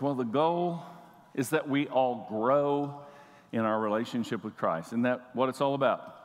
[0.00, 0.82] Well, the goal
[1.34, 3.02] is that we all grow
[3.52, 4.88] in our relationship with Christ.
[4.88, 6.16] Isn't that what it's all about?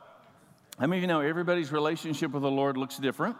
[0.78, 3.36] How many of you know everybody's relationship with the Lord looks different?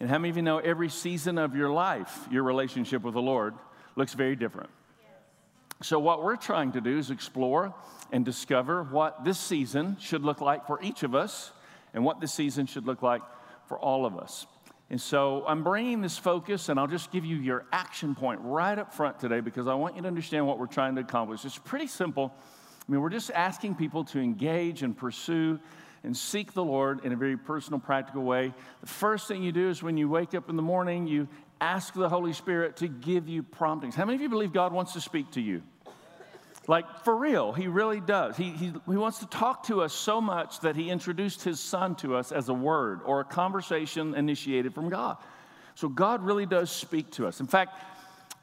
[0.00, 3.20] And how many of you know every season of your life, your relationship with the
[3.20, 3.54] Lord
[3.96, 4.70] looks very different?
[5.82, 7.74] So, what we're trying to do is explore
[8.10, 11.52] and discover what this season should look like for each of us
[11.92, 13.22] and what this season should look like
[13.66, 14.46] for all of us.
[14.90, 18.78] And so I'm bringing this focus, and I'll just give you your action point right
[18.78, 21.44] up front today because I want you to understand what we're trying to accomplish.
[21.44, 22.32] It's pretty simple.
[22.88, 25.60] I mean, we're just asking people to engage and pursue
[26.04, 28.54] and seek the Lord in a very personal, practical way.
[28.80, 31.28] The first thing you do is when you wake up in the morning, you
[31.60, 33.94] ask the Holy Spirit to give you promptings.
[33.94, 35.62] How many of you believe God wants to speak to you?
[36.68, 38.36] Like, for real, he really does.
[38.36, 41.96] He, he, he wants to talk to us so much that he introduced his son
[41.96, 45.16] to us as a word or a conversation initiated from God.
[45.74, 47.40] So, God really does speak to us.
[47.40, 47.82] In fact,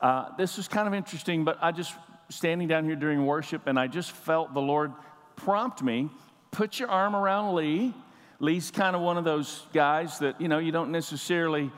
[0.02, 1.94] uh, this is kind of interesting, but I just
[2.30, 4.92] standing down here during worship and I just felt the Lord
[5.38, 6.10] prompt me
[6.56, 7.94] put your arm around Lee.
[8.40, 11.70] Lee's kind of one of those guys that, you know, you don't necessarily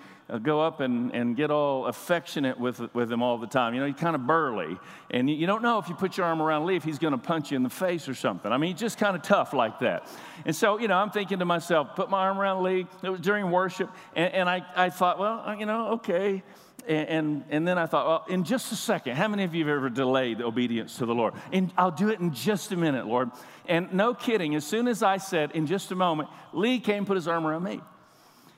[0.43, 3.73] go up and, and get all affectionate with, with him all the time.
[3.73, 4.77] You know, he's kind of burly.
[5.09, 7.13] And you, you don't know if you put your arm around Lee if he's going
[7.13, 8.51] to punch you in the face or something.
[8.51, 10.07] I mean, he's just kind of tough like that.
[10.45, 12.87] And so, you know, I'm thinking to myself, put my arm around Lee.
[13.03, 13.89] It was during worship.
[14.15, 16.43] And, and I, I thought, well, uh, you know, okay.
[16.87, 19.65] And, and, and, then I thought, well, in just a second, how many of you
[19.65, 21.33] have ever delayed obedience to the Lord?
[21.51, 23.31] And I'll do it in just a minute, Lord.
[23.67, 27.15] And no kidding, as soon as I said, in just a moment, Lee came put
[27.15, 27.81] his arm around me.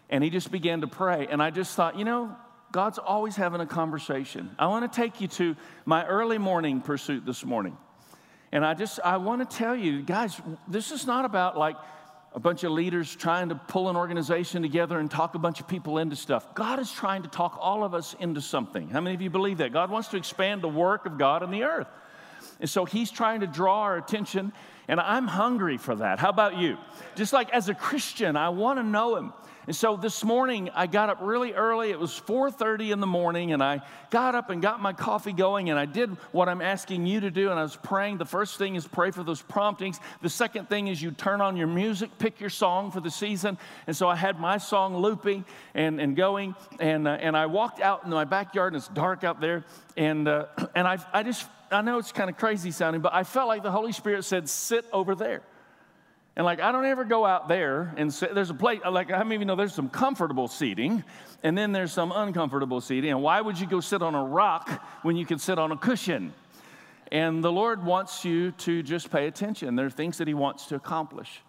[0.09, 1.27] And he just began to pray.
[1.29, 2.35] And I just thought, you know,
[2.71, 4.55] God's always having a conversation.
[4.59, 7.77] I want to take you to my early morning pursuit this morning.
[8.51, 11.75] And I just, I want to tell you, guys, this is not about like
[12.33, 15.67] a bunch of leaders trying to pull an organization together and talk a bunch of
[15.67, 16.53] people into stuff.
[16.53, 18.89] God is trying to talk all of us into something.
[18.89, 19.73] How many of you believe that?
[19.73, 21.87] God wants to expand the work of God in the earth.
[22.59, 24.53] And so he's trying to draw our attention,
[24.89, 26.17] and I'm hungry for that.
[26.17, 26.77] How about you?
[27.15, 29.33] Just like as a Christian, I want to know him.
[29.67, 31.91] And so this morning I got up really early.
[31.91, 35.69] It was 4:30 in the morning and I got up and got my coffee going
[35.69, 38.17] and I did what I'm asking you to do and I was praying.
[38.17, 39.99] The first thing is pray for those promptings.
[40.23, 43.59] The second thing is you turn on your music, pick your song for the season.
[43.85, 45.45] And so I had my song looping
[45.75, 49.23] and, and going and, uh, and I walked out in my backyard and it's dark
[49.23, 53.01] out there and, uh, and I, I just, I know it's kind of crazy sounding,
[53.01, 55.41] but I felt like the Holy Spirit said, sit over there.
[56.35, 59.21] And like, I don't ever go out there and say, there's a place, like, I
[59.21, 61.03] of you know there's some comfortable seating
[61.43, 63.11] and then there's some uncomfortable seating?
[63.11, 64.69] And why would you go sit on a rock
[65.03, 66.33] when you could sit on a cushion?
[67.11, 69.75] And the Lord wants you to just pay attention.
[69.75, 71.41] There are things that He wants to accomplish.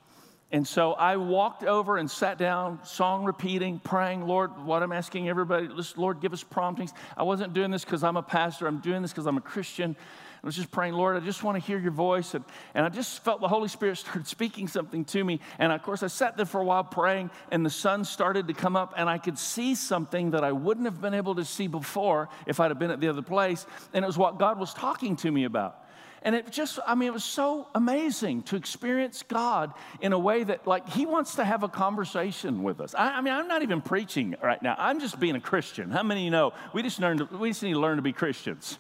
[0.53, 5.28] And so I walked over and sat down, song repeating, praying, Lord, what I'm asking
[5.28, 6.93] everybody, Lord, give us promptings.
[7.16, 9.94] I wasn't doing this because I'm a pastor, I'm doing this because I'm a Christian.
[10.43, 12.34] I was just praying, Lord, I just want to hear your voice.
[12.34, 12.44] And,
[12.75, 15.39] and I just felt the Holy Spirit started speaking something to me.
[15.59, 18.55] And of course, I sat there for a while praying, and the sun started to
[18.55, 21.69] come up, and I could see something that I wouldn't have been able to see
[21.69, 23.66] before if I'd have been at the other place.
[23.93, 25.84] And it was what God was talking to me about.
[26.23, 30.45] And it just, I mean, it was so amazing to experience God in a way
[30.45, 32.95] that, like, He wants to have a conversation with us.
[32.95, 34.75] I, I, mean, I'm not even preaching right now.
[34.79, 35.91] I'm just being a Christian.
[35.91, 38.13] How many of you know we just, learned, we just need to learn to be
[38.13, 38.79] Christians?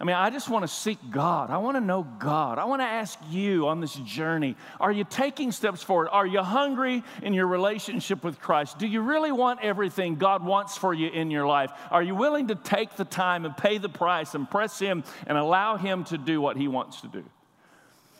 [0.00, 1.50] I mean, I just want to seek God.
[1.50, 2.58] I want to know God.
[2.58, 6.08] I want to ask you on this journey are you taking steps forward?
[6.10, 8.78] Are you hungry in your relationship with Christ?
[8.78, 11.70] Do you really want everything God wants for you in your life?
[11.90, 15.36] Are you willing to take the time and pay the price and press Him and
[15.36, 17.24] allow Him to do what He wants to do?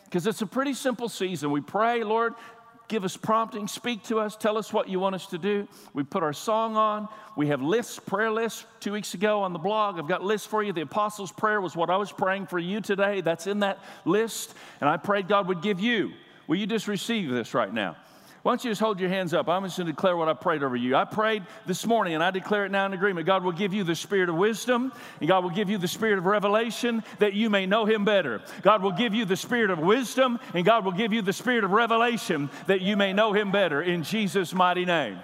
[0.05, 1.51] Because it's a pretty simple season.
[1.51, 2.35] We pray, Lord,
[2.91, 5.67] give us prompting, speak to us, tell us what you want us to do.
[5.95, 7.09] We put our song on.
[7.37, 8.67] We have lists, prayer lists.
[8.81, 10.73] Two weeks ago on the blog, I've got lists for you.
[10.73, 13.21] The Apostles' Prayer was what I was praying for you today.
[13.21, 14.55] That's in that list.
[14.81, 16.13] And I prayed God would give you.
[16.49, 17.97] Will you just receive this right now?
[18.43, 19.51] Why don't you just hold your hands up?
[19.51, 20.97] I'm just going to declare what I prayed over you.
[20.97, 23.27] I prayed this morning and I declare it now in agreement.
[23.27, 26.17] God will give you the spirit of wisdom and God will give you the spirit
[26.17, 28.41] of revelation that you may know Him better.
[28.63, 31.65] God will give you the spirit of wisdom and God will give you the spirit
[31.65, 35.19] of revelation that you may know Him better in Jesus' mighty name.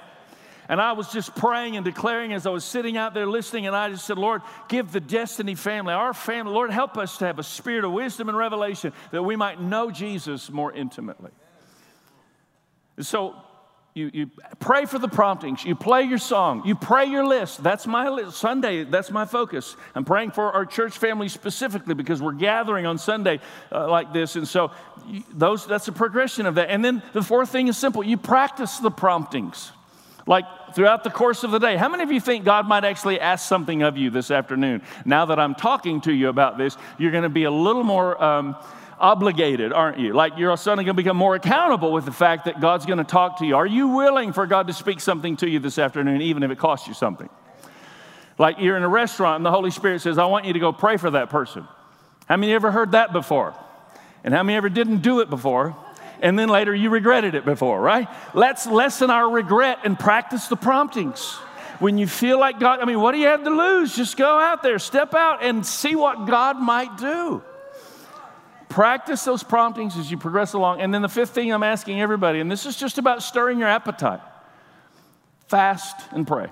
[0.68, 3.76] And I was just praying and declaring as I was sitting out there listening, and
[3.76, 7.38] I just said, Lord, give the Destiny family, our family, Lord, help us to have
[7.38, 11.30] a spirit of wisdom and revelation that we might know Jesus more intimately.
[13.00, 13.34] So
[13.96, 17.62] you, you pray for the promptings, you play your song, you pray your list.
[17.62, 18.36] That's my list.
[18.36, 19.74] Sunday, that's my focus.
[19.94, 23.40] I'm praying for our church family specifically because we're gathering on Sunday
[23.72, 24.36] uh, like this.
[24.36, 24.70] And so
[25.32, 26.68] those, that's a progression of that.
[26.68, 29.72] And then the fourth thing is simple you practice the promptings.
[30.26, 30.44] Like
[30.74, 33.48] throughout the course of the day, how many of you think God might actually ask
[33.48, 34.82] something of you this afternoon?
[35.04, 38.22] Now that I'm talking to you about this, you're going to be a little more
[38.22, 38.56] um,
[38.98, 40.12] obligated, aren't you?
[40.12, 43.04] Like you're suddenly going to become more accountable with the fact that God's going to
[43.04, 43.56] talk to you.
[43.56, 46.58] Are you willing for God to speak something to you this afternoon, even if it
[46.58, 47.28] costs you something?
[48.38, 50.72] Like you're in a restaurant and the Holy Spirit says, I want you to go
[50.72, 51.66] pray for that person.
[52.26, 53.54] How many ever heard that before?
[54.24, 55.76] And how many ever didn't do it before?
[56.20, 58.08] And then later you regretted it before, right?
[58.34, 61.34] Let's lessen our regret and practice the promptings.
[61.78, 63.94] When you feel like God, I mean, what do you have to lose?
[63.94, 67.42] Just go out there, step out, and see what God might do.
[68.68, 70.80] Practice those promptings as you progress along.
[70.80, 73.68] And then the fifth thing I'm asking everybody, and this is just about stirring your
[73.68, 74.20] appetite
[75.48, 76.48] fast and pray.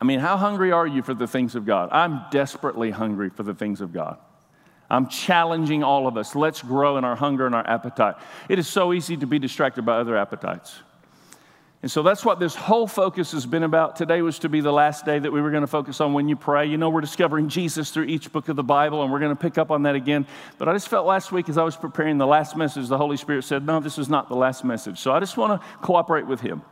[0.00, 1.88] I mean, how hungry are you for the things of God?
[1.92, 4.18] I'm desperately hungry for the things of God.
[4.90, 6.34] I'm challenging all of us.
[6.34, 8.16] Let's grow in our hunger and our appetite.
[8.48, 10.78] It is so easy to be distracted by other appetites.
[11.84, 13.94] And so that's what this whole focus has been about.
[13.94, 16.30] Today was to be the last day that we were going to focus on when
[16.30, 16.64] you pray.
[16.64, 19.38] You know, we're discovering Jesus through each book of the Bible, and we're going to
[19.38, 20.26] pick up on that again.
[20.56, 23.18] But I just felt last week as I was preparing the last message, the Holy
[23.18, 24.98] Spirit said, No, this is not the last message.
[24.98, 26.62] So I just want to cooperate with Him.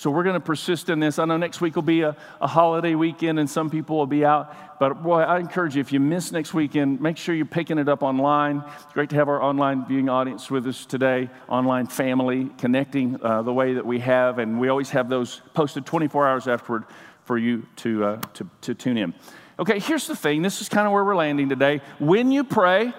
[0.00, 1.18] So we're going to persist in this.
[1.18, 4.24] I know next week will be a, a, holiday weekend and some people will be
[4.24, 4.78] out.
[4.80, 7.86] But boy, I encourage you, if you miss next weekend, make sure you're picking it
[7.86, 8.64] up online.
[8.82, 13.42] It's great to have our online viewing audience with us today, online family, connecting uh,
[13.42, 14.38] the way that we have.
[14.38, 16.84] And we always have those posted 24 hours afterward
[17.26, 19.12] for you to, uh, to, to tune in.
[19.58, 20.40] Okay, here's the thing.
[20.40, 21.82] This is kind of where we're landing today.
[21.98, 22.94] When you pray,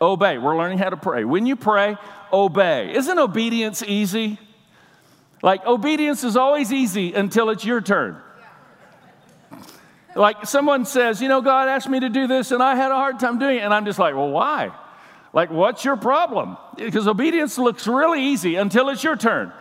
[0.00, 0.38] obey.
[0.38, 1.24] We're learning how to pray.
[1.24, 1.96] When you pray,
[2.32, 2.94] obey.
[2.94, 4.38] Isn't obedience easy?
[5.44, 8.16] Like, obedience is always easy until it's your turn.
[10.16, 12.94] Like, someone says, You know, God asked me to do this and I had a
[12.94, 13.60] hard time doing it.
[13.60, 14.72] And I'm just like, Well, why?
[15.34, 16.56] Like, what's your problem?
[16.78, 19.52] Because obedience looks really easy until it's your turn.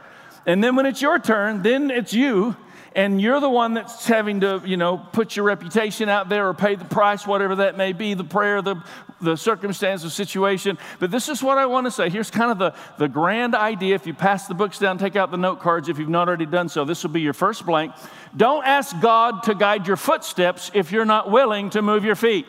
[0.46, 2.56] And then when it's your turn, then it's you
[2.96, 6.54] and you're the one that's having to, you know, put your reputation out there or
[6.54, 8.82] pay the price, whatever that may be, the prayer, the,
[9.24, 10.78] the circumstance, the situation.
[11.00, 12.10] But this is what I want to say.
[12.10, 13.96] Here's kind of the, the grand idea.
[13.96, 16.46] If you pass the books down, take out the note cards if you've not already
[16.46, 16.86] done so.
[16.86, 17.94] This will be your first blank.
[18.36, 22.46] Don't ask God to guide your footsteps if you're not willing to move your feet.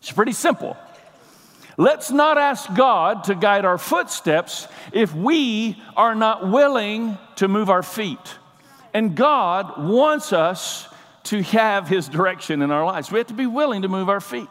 [0.00, 0.76] It's pretty simple.
[1.76, 7.70] Let's not ask God to guide our footsteps if we are not willing to move
[7.70, 8.18] our feet.
[8.92, 10.88] And God wants us
[11.30, 13.10] to have His direction in our lives.
[13.10, 14.48] We have to be willing to move our feet.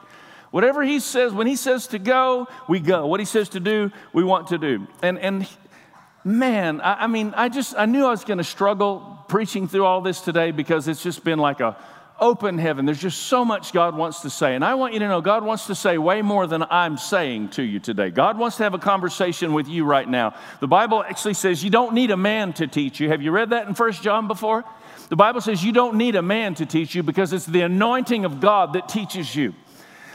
[0.52, 3.08] Whatever He says, when He says to go, we go.
[3.08, 4.88] What He says to do, we want to do.
[5.02, 5.48] And, and
[6.24, 9.86] man, I, I mean, I just, I knew I was going to struggle preaching through
[9.86, 11.78] all this today because it's just been like a,
[12.22, 12.86] open heaven.
[12.86, 14.56] There's just so much God wants to say.
[14.56, 17.50] And I want you to know God wants to say way more than I'm saying
[17.52, 18.10] to you today.
[18.10, 20.36] God wants to have a conversation with you right now.
[20.60, 23.10] The Bible actually says you don't need a man to teach you.
[23.10, 24.66] Have you read that in First John before?
[25.10, 28.26] The Bible says you don't need a man to teach you because it's the anointing
[28.26, 29.54] of God that teaches you.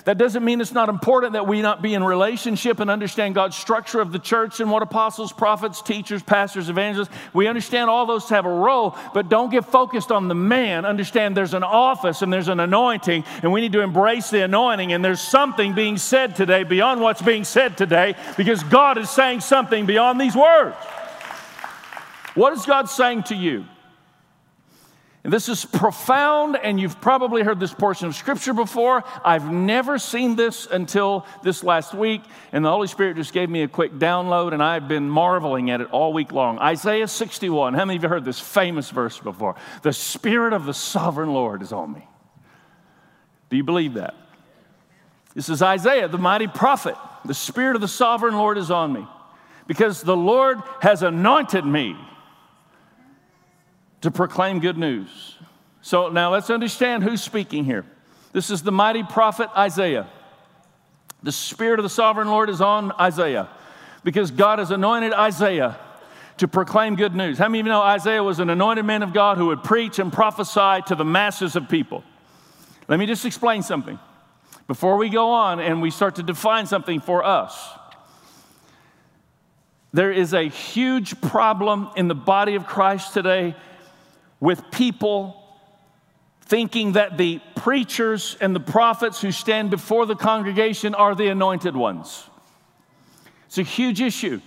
[0.05, 3.57] That doesn't mean it's not important that we not be in relationship and understand God's
[3.57, 7.09] structure of the church and what apostles, prophets, teachers, pastors, evangelists.
[7.33, 10.85] We understand all those have a role, but don't get focused on the man.
[10.85, 14.93] Understand there's an office and there's an anointing, and we need to embrace the anointing.
[14.93, 19.41] And there's something being said today beyond what's being said today because God is saying
[19.41, 20.77] something beyond these words.
[22.35, 23.65] What is God saying to you?
[25.25, 29.05] And this is profound, and you've probably heard this portion of scripture before.
[29.25, 32.21] I've never seen this until this last week,
[32.53, 35.81] and the Holy Spirit just gave me a quick download, and I've been marveling at
[35.81, 36.59] it all week long.
[36.59, 37.73] Isaiah 61.
[37.73, 39.57] How many of you heard this famous verse before?
[39.81, 42.07] The Spirit of the sovereign Lord is on me.
[43.49, 44.15] Do you believe that?
[45.35, 46.97] This is Isaiah, the mighty prophet.
[47.25, 49.07] The Spirit of the sovereign Lord is on me
[49.67, 51.97] because the Lord has anointed me
[54.05, 55.39] to proclaim good news.
[55.81, 57.87] So now let's understand who's speaking here.
[58.35, 60.07] This is the mighty prophet Isaiah.
[61.23, 63.49] The Spirit of the sovereign Lord is on Isaiah
[64.03, 65.79] because God has anointed Isaiah
[66.37, 67.39] to proclaim good news.
[67.39, 69.99] How many of you know Isaiah was an anointed man of God who would preach
[69.99, 72.05] and prophesy to the masses of people?
[72.89, 73.99] Let me just explain something
[74.67, 77.71] before we go on and we start to define something for us.
[79.95, 83.55] There is a huge problem in the body of Christ today
[84.41, 85.41] with people
[86.43, 91.75] thinking that the preachers and the prophets who stand before the congregation are the anointed
[91.75, 92.29] ones.
[93.47, 94.41] It's a huge issue.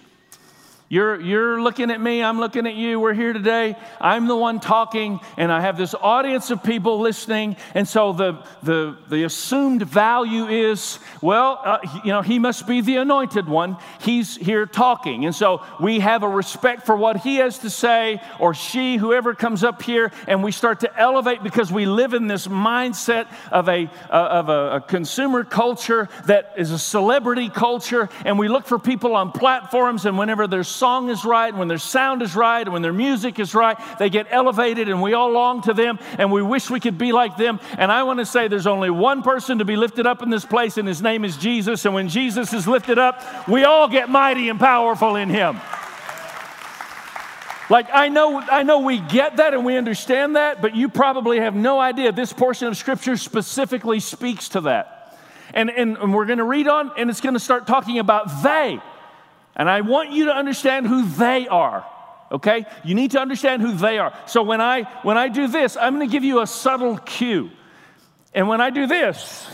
[0.90, 3.76] You're, you're looking at me, I'm looking at you, we're here today.
[4.00, 7.58] I'm the one talking, and I have this audience of people listening.
[7.74, 12.80] And so the, the, the assumed value is, well, uh, you know, he must be
[12.80, 13.76] the anointed one.
[14.00, 15.26] He's here talking.
[15.26, 19.36] And so we have a respect for what he has to say, or she, whoever
[19.36, 23.68] comes up here, and we start to elevate because we live in this mindset of
[23.68, 28.66] a, uh, of a, a consumer culture that is a celebrity culture, and we look
[28.66, 32.36] for people on platforms, and whenever there's song is right, and when their sound is
[32.36, 35.74] right, and when their music is right, they get elevated and we all long to
[35.74, 37.60] them and we wish we could be like them.
[37.78, 40.46] And I want to say there's only one person to be lifted up in this
[40.46, 41.86] place, and his name is Jesus.
[41.86, 45.60] And when Jesus is lifted up, we all get mighty and powerful in him.
[47.70, 51.40] Like I know I know we get that and we understand that, but you probably
[51.40, 54.94] have no idea this portion of scripture specifically speaks to that.
[55.54, 58.44] And, and, and we're going to read on, and it's going to start talking about
[58.44, 58.80] they.
[59.58, 61.86] And I want you to understand who they are.
[62.32, 62.66] Okay?
[62.84, 64.14] You need to understand who they are.
[64.28, 67.50] So when I when I do this, I'm going to give you a subtle cue.
[68.34, 69.48] And when I do this,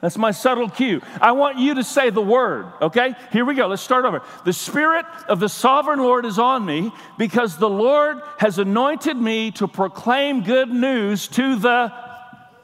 [0.00, 1.00] that's my subtle cue.
[1.20, 3.16] I want you to say the word, okay?
[3.32, 3.66] Here we go.
[3.66, 4.22] Let's start over.
[4.44, 9.50] The Spirit of the sovereign Lord is on me because the Lord has anointed me
[9.52, 11.92] to proclaim good news to the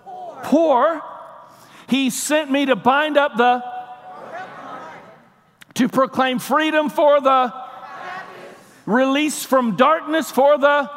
[0.05, 0.41] poor.
[0.45, 1.03] poor.
[1.89, 3.74] He sent me to bind up the
[5.75, 7.53] to proclaim freedom for the
[8.87, 10.91] release from darkness for the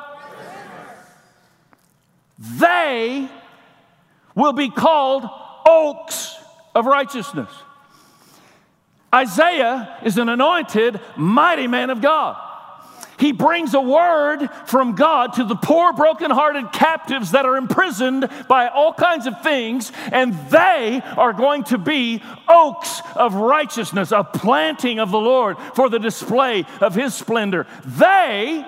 [2.40, 3.28] they
[4.36, 5.28] will be called
[5.68, 6.36] oaks
[6.76, 7.50] of righteousness.
[9.14, 12.38] Isaiah is an anointed, mighty man of God.
[13.18, 18.68] He brings a word from God to the poor, broken-hearted captives that are imprisoned by
[18.68, 25.00] all kinds of things, and they are going to be oaks of righteousness, a planting
[25.00, 27.66] of the Lord for the display of His splendor.
[27.86, 28.66] They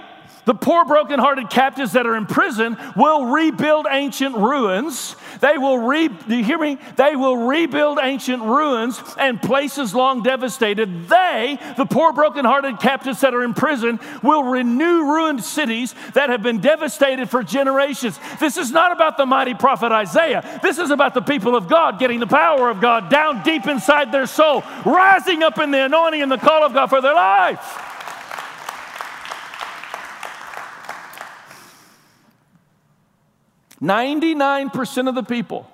[0.49, 5.15] the poor, broken-hearted captives that are in prison will rebuild ancient ruins.
[5.41, 6.79] They will re, do you hear me?
[6.95, 11.07] They will rebuild ancient ruins and places long devastated.
[11.07, 16.41] They, the poor, broken-hearted captives that are in prison, will renew ruined cities that have
[16.41, 18.19] been devastated for generations.
[18.39, 20.59] This is not about the mighty prophet Isaiah.
[20.63, 24.11] This is about the people of God getting the power of God down deep inside
[24.11, 27.88] their soul, rising up in the anointing and the call of God for their life.
[33.81, 35.69] 99% of the people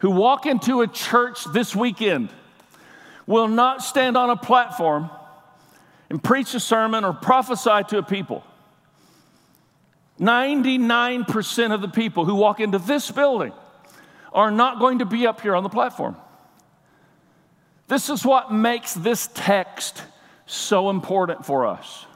[0.00, 2.30] who walk into a church this weekend
[3.26, 5.10] will not stand on a platform
[6.08, 8.42] and preach a sermon or prophesy to a people.
[10.18, 13.52] 99% of the people who walk into this building
[14.32, 16.16] are not going to be up here on the platform.
[17.88, 20.02] This is what makes this text
[20.46, 22.06] so important for us.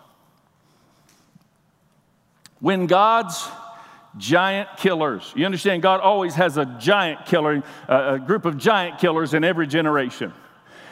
[2.60, 3.48] When God's
[4.16, 5.32] giant killers.
[5.34, 9.66] You understand, God always has a giant killer, a group of giant killers in every
[9.66, 10.32] generation.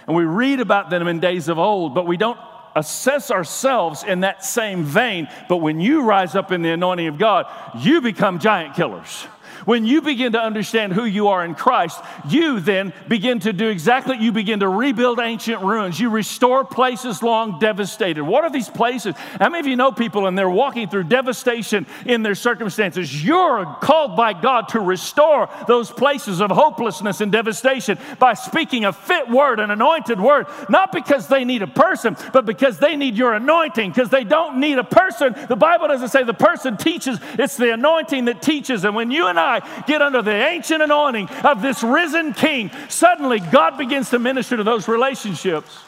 [0.06, 2.38] And we read about them in days of old, but we don't
[2.74, 5.28] assess ourselves in that same vein.
[5.48, 7.46] But when you rise up in the anointing of God,
[7.78, 9.26] you become giant killers.
[9.64, 13.68] When you begin to understand who you are in Christ, you then begin to do
[13.68, 16.00] exactly, you begin to rebuild ancient ruins.
[16.00, 18.24] You restore places long devastated.
[18.24, 19.14] What are these places?
[19.38, 23.24] How many of you know people and they're walking through devastation in their circumstances?
[23.24, 28.92] You're called by God to restore those places of hopelessness and devastation by speaking a
[28.92, 33.16] fit word, an anointed word, not because they need a person, but because they need
[33.16, 35.34] your anointing, because they don't need a person.
[35.48, 38.84] The Bible doesn't say the person teaches, it's the anointing that teaches.
[38.84, 39.51] And when you and I
[39.86, 44.64] Get under the ancient anointing of this risen King, suddenly God begins to minister to
[44.64, 45.78] those relationships.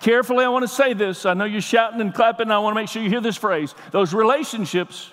[0.00, 1.26] Carefully, I want to say this.
[1.26, 3.74] I know you're shouting and clapping, I want to make sure you hear this phrase.
[3.90, 5.10] Those relationships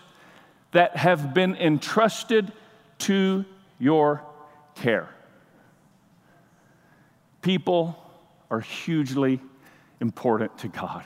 [0.71, 2.51] that have been entrusted
[2.99, 3.45] to
[3.79, 4.21] your
[4.75, 5.09] care.
[7.41, 7.95] People
[8.49, 9.39] are hugely
[10.01, 11.03] important to God.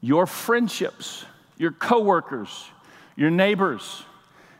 [0.00, 1.24] Your friendships,
[1.56, 2.68] your coworkers,
[3.16, 4.04] your neighbors,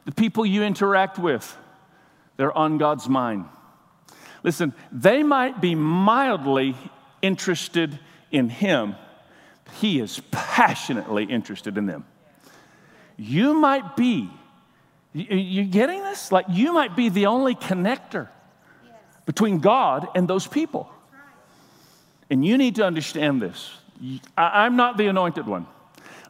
[0.04, 1.56] the people you interact with,
[2.36, 3.46] they're on God's mind.
[4.42, 6.76] Listen, they might be mildly
[7.22, 7.98] interested
[8.30, 8.96] in Him,
[9.64, 12.04] but He is passionately interested in them.
[13.16, 14.28] You might be,
[15.12, 16.32] you getting this?
[16.32, 18.28] Like you might be the only connector
[19.24, 20.90] between God and those people.
[22.28, 23.70] And you need to understand this.
[24.36, 25.66] I'm not the anointed one.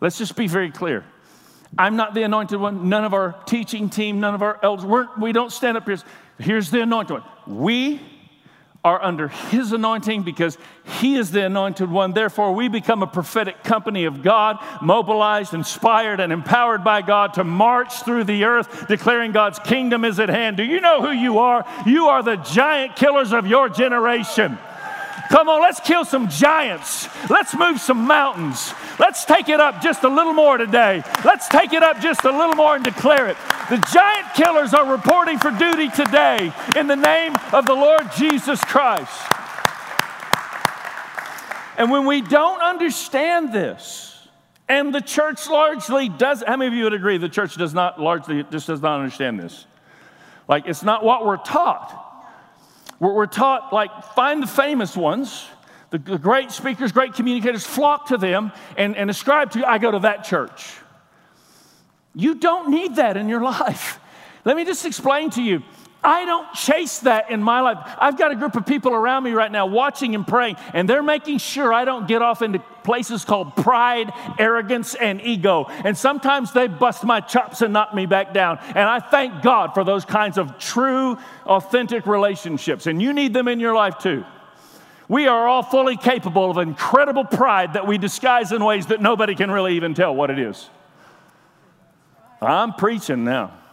[0.00, 1.04] Let's just be very clear.
[1.78, 2.88] I'm not the anointed one.
[2.88, 5.86] None of our teaching team, none of our elders, we're, we do not stand up
[5.86, 5.98] here.
[6.38, 7.24] Here's the anointed one.
[7.46, 8.00] We
[8.84, 10.58] are under His anointing because
[11.00, 12.12] He is the anointed one.
[12.12, 17.44] Therefore, we become a prophetic company of God, mobilized, inspired, and empowered by God to
[17.44, 20.58] march through the earth, declaring God's kingdom is at hand.
[20.58, 21.66] Do you know who you are?
[21.86, 24.58] You are the giant killers of your generation.
[25.30, 27.08] Come on, let's kill some giants.
[27.30, 28.72] Let's move some mountains.
[28.98, 31.02] Let's take it up just a little more today.
[31.24, 33.36] Let's take it up just a little more and declare it.
[33.70, 38.60] The giant killers are reporting for duty today in the name of the Lord Jesus
[38.64, 39.12] Christ.
[41.76, 44.10] And when we don't understand this,
[44.68, 48.00] and the church largely does, how many of you would agree the church does not
[48.00, 49.66] largely, just does not understand this?
[50.48, 52.03] Like, it's not what we're taught.
[53.00, 55.46] We're, taught, like, find the famous ones,
[55.90, 60.00] the, great speakers, great communicators, flock to them and, and ascribe to, I go to
[60.00, 60.74] that church.
[62.14, 63.98] You don't need that in your life.
[64.44, 65.62] Let me just explain to you.
[66.04, 67.78] I don't chase that in my life.
[67.98, 71.02] I've got a group of people around me right now watching and praying, and they're
[71.02, 75.64] making sure I don't get off into places called pride, arrogance, and ego.
[75.68, 78.58] And sometimes they bust my chops and knock me back down.
[78.68, 82.86] And I thank God for those kinds of true, authentic relationships.
[82.86, 84.24] And you need them in your life too.
[85.08, 89.34] We are all fully capable of incredible pride that we disguise in ways that nobody
[89.34, 90.68] can really even tell what it is.
[92.40, 93.63] I'm preaching now.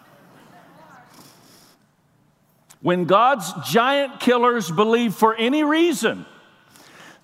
[2.82, 6.26] When God's giant killers believe for any reason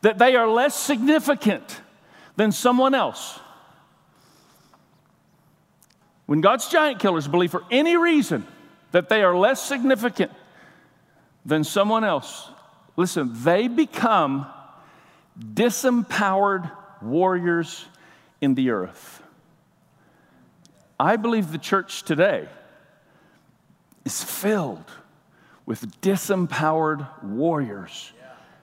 [0.02, 1.82] that they are less significant
[2.36, 3.40] than someone else,
[6.28, 8.46] when God's giant killers believe for any reason
[8.92, 10.32] that they are less significant
[11.46, 12.50] than someone else,
[12.96, 14.46] listen, they become
[15.40, 16.70] disempowered
[17.02, 17.86] warriors
[18.42, 19.24] in the earth.
[21.00, 22.48] I believe the church today
[24.04, 24.92] is filled
[25.68, 28.14] with disempowered warriors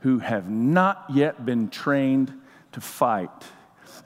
[0.00, 2.32] who have not yet been trained
[2.72, 3.30] to fight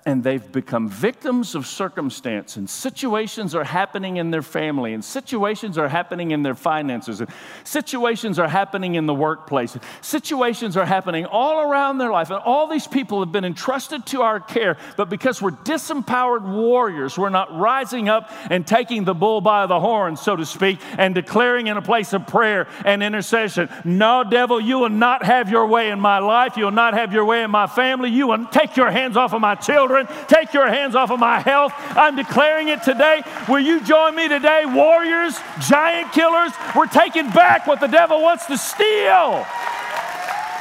[0.07, 5.77] and they've become victims of circumstance, and situations are happening in their family, and situations
[5.77, 7.31] are happening in their finances, and
[7.65, 12.67] situations are happening in the workplace, situations are happening all around their life, and all
[12.67, 17.55] these people have been entrusted to our care, but because we're disempowered warriors, we're not
[17.55, 21.77] rising up and taking the bull by the horn, so to speak, and declaring in
[21.77, 26.01] a place of prayer and intercession, No, devil, you will not have your way in
[26.01, 28.91] my life, you will not have your way in my family, you will take your
[28.91, 30.09] hands off of my children.
[30.29, 31.73] Take your hands off of my health.
[31.91, 33.23] I'm declaring it today.
[33.49, 34.65] Will you join me today?
[34.65, 39.45] Warriors, giant killers, we're taking back what the devil wants to steal.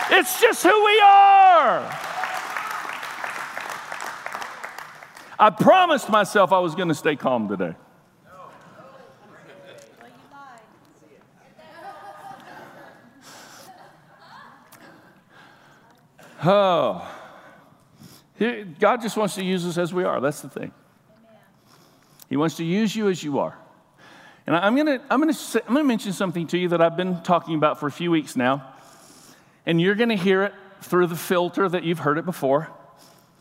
[0.10, 1.80] It's just who we are.
[5.39, 7.76] I promised myself I was going to stay calm today.
[16.43, 17.16] Oh.
[18.39, 20.21] God just wants to use us as we are.
[20.21, 20.71] That's the thing.
[22.30, 23.58] He wants to use you as you are.
[24.45, 27.21] And I'm going to I'm to I'm to mention something to you that I've been
[27.23, 28.73] talking about for a few weeks now.
[29.65, 32.69] And you're going to hear it through the filter that you've heard it before.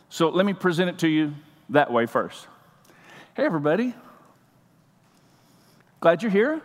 [0.08, 1.34] So let me present it to you
[1.70, 2.46] that way first.
[3.34, 3.94] Hey everybody.
[6.00, 6.60] Glad you're here.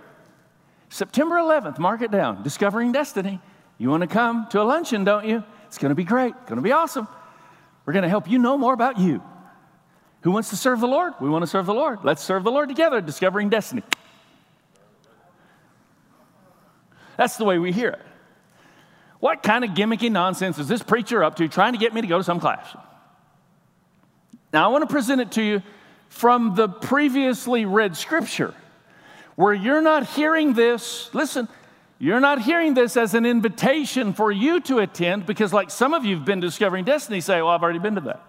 [0.90, 2.44] September 11th, mark it down.
[2.44, 3.40] Discovering Destiny.
[3.78, 5.44] You want to come to a luncheon, don't you?
[5.68, 6.34] It's going to be great.
[6.46, 7.08] Going to be awesome.
[7.86, 9.22] We're going to help you know more about you.
[10.22, 11.14] Who wants to serve the Lord?
[11.20, 12.00] We want to serve the Lord.
[12.04, 13.84] Let's serve the Lord together, discovering destiny.
[17.18, 18.02] That's the way we hear it.
[19.20, 22.08] What kind of gimmicky nonsense is this preacher up to trying to get me to
[22.08, 22.76] go to some class?
[24.52, 25.62] Now, I want to present it to you
[26.10, 28.54] from the previously read scripture,
[29.36, 31.10] where you're not hearing this.
[31.14, 31.48] Listen,
[32.02, 36.04] you're not hearing this as an invitation for you to attend because, like some of
[36.04, 38.24] you have been discovering destiny, say, Well, I've already been to that.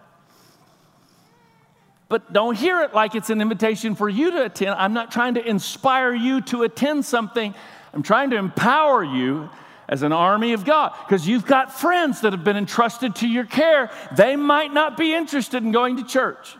[2.11, 4.75] But don't hear it like it's an invitation for you to attend.
[4.75, 7.55] I'm not trying to inspire you to attend something,
[7.95, 9.49] I'm trying to empower you
[9.89, 13.47] as an army of God because you've got friends that have been entrusted to your
[13.47, 13.91] care.
[14.15, 16.59] They might not be interested in going to church.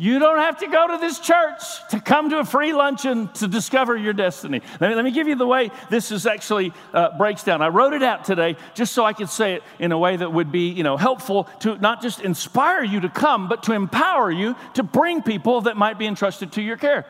[0.00, 3.48] You don't have to go to this church to come to a free luncheon to
[3.48, 4.62] discover your destiny.
[4.80, 7.62] Let me, let me give you the way this is actually uh, breaks down.
[7.62, 10.32] I wrote it out today just so I could say it in a way that
[10.32, 14.30] would be you know, helpful to not just inspire you to come, but to empower
[14.30, 17.04] you to bring people that might be entrusted to your care.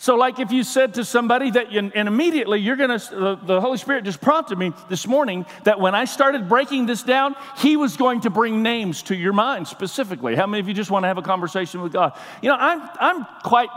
[0.00, 3.60] So, like if you said to somebody that, you, and immediately you're gonna, the, the
[3.60, 7.76] Holy Spirit just prompted me this morning that when I started breaking this down, He
[7.76, 10.34] was going to bring names to your mind specifically.
[10.34, 12.18] How many of you just want to have a conversation with God?
[12.40, 13.68] You know, I'm, I'm quite,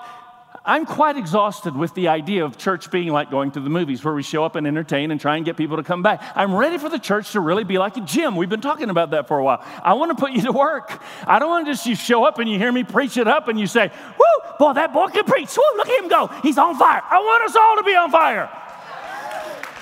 [0.65, 4.13] I'm quite exhausted with the idea of church being like going to the movies where
[4.13, 6.23] we show up and entertain and try and get people to come back.
[6.35, 8.37] I'm ready for the church to really be like a gym.
[8.37, 9.61] We've been talking about that for a while.
[9.83, 11.01] I want to put you to work.
[11.27, 13.49] I don't want to just you show up and you hear me preach it up
[13.49, 15.53] and you say, Woo, boy, that boy can preach.
[15.57, 16.27] Woo, look at him go.
[16.41, 17.01] He's on fire.
[17.09, 18.49] I want us all to be on fire.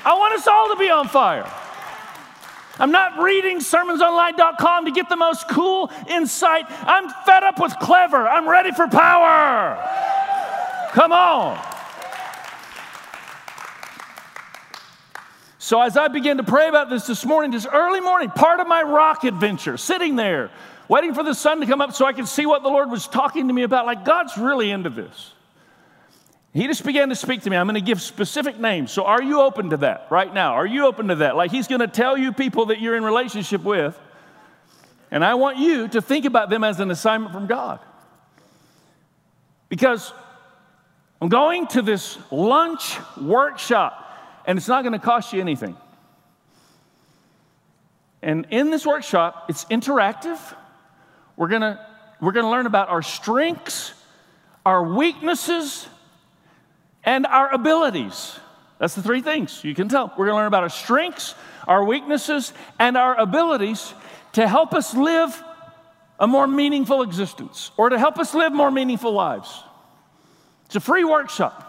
[0.03, 1.47] I want us all to be on fire.
[2.79, 6.65] I'm not reading sermonsonline.com to get the most cool insight.
[6.69, 8.27] I'm fed up with clever.
[8.27, 10.20] I'm ready for power.
[10.91, 11.71] Come on.
[15.57, 18.67] So, as I began to pray about this this morning, this early morning, part of
[18.67, 20.51] my rock adventure, sitting there,
[20.89, 23.07] waiting for the sun to come up so I could see what the Lord was
[23.07, 25.31] talking to me about, like God's really into this.
[26.53, 27.55] He just began to speak to me.
[27.55, 28.91] I'm going to give specific names.
[28.91, 30.55] So, are you open to that right now?
[30.55, 31.37] Are you open to that?
[31.37, 33.97] Like, He's going to tell you people that you're in relationship with,
[35.09, 37.79] and I want you to think about them as an assignment from God.
[39.69, 40.11] Because
[41.21, 45.77] I'm going to this lunch workshop, and it's not going to cost you anything.
[48.23, 50.39] And in this workshop, it's interactive.
[51.37, 51.87] We're going to
[52.19, 53.93] we're going to learn about our strengths,
[54.63, 55.87] our weaknesses,
[57.03, 58.39] and our abilities.
[58.77, 60.07] That's the three things you can tell.
[60.09, 61.33] We're going to learn about our strengths,
[61.67, 63.93] our weaknesses, and our abilities
[64.33, 65.43] to help us live
[66.19, 69.63] a more meaningful existence or to help us live more meaningful lives.
[70.71, 71.67] It's a free workshop.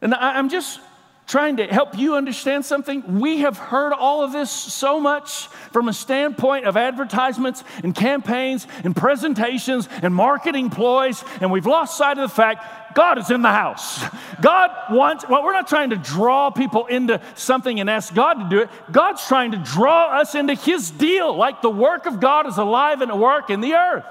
[0.00, 0.80] And I'm just
[1.28, 3.20] trying to help you understand something.
[3.20, 8.66] We have heard all of this so much from a standpoint of advertisements and campaigns
[8.82, 13.42] and presentations and marketing ploys, and we've lost sight of the fact God is in
[13.42, 14.02] the house.
[14.40, 18.48] God wants, well, we're not trying to draw people into something and ask God to
[18.48, 18.70] do it.
[18.90, 23.02] God's trying to draw us into His deal, like the work of God is alive
[23.02, 24.04] and at work in the earth.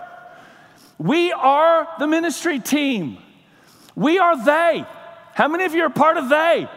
[1.04, 3.18] We are the ministry team.
[3.94, 4.86] We are they.
[5.34, 6.70] How many of you are part of they?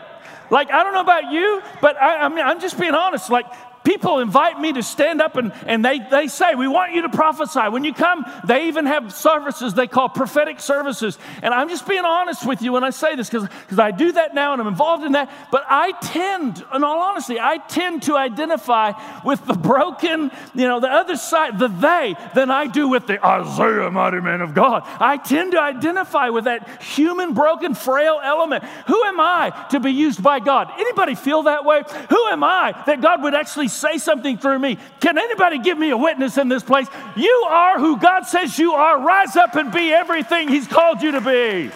[0.51, 3.31] Like, I don't know about you, but I, I mean, I'm just being honest.
[3.31, 3.47] Like,
[3.87, 7.09] people invite me to stand up and, and they, they say, We want you to
[7.09, 7.69] prophesy.
[7.71, 11.19] When you come, they even have services they call prophetic services.
[11.43, 14.35] And I'm just being honest with you when I say this because I do that
[14.35, 15.31] now and I'm involved in that.
[15.53, 18.93] But I tend, in all honesty, I tend to identify
[19.25, 23.25] with the broken, you know, the other side, the they, than I do with the
[23.25, 24.83] Isaiah, mighty man of God.
[25.01, 28.65] I tend to identify with that human, broken, frail element.
[28.89, 30.73] Who am I to be used by God?
[30.79, 31.83] Anybody feel that way?
[32.09, 34.79] Who am I that God would actually say something through me.
[35.01, 36.87] Can anybody give me a witness in this place?
[37.17, 39.01] You are who God says you are.
[39.01, 41.71] Rise up and be everything He's called you to be.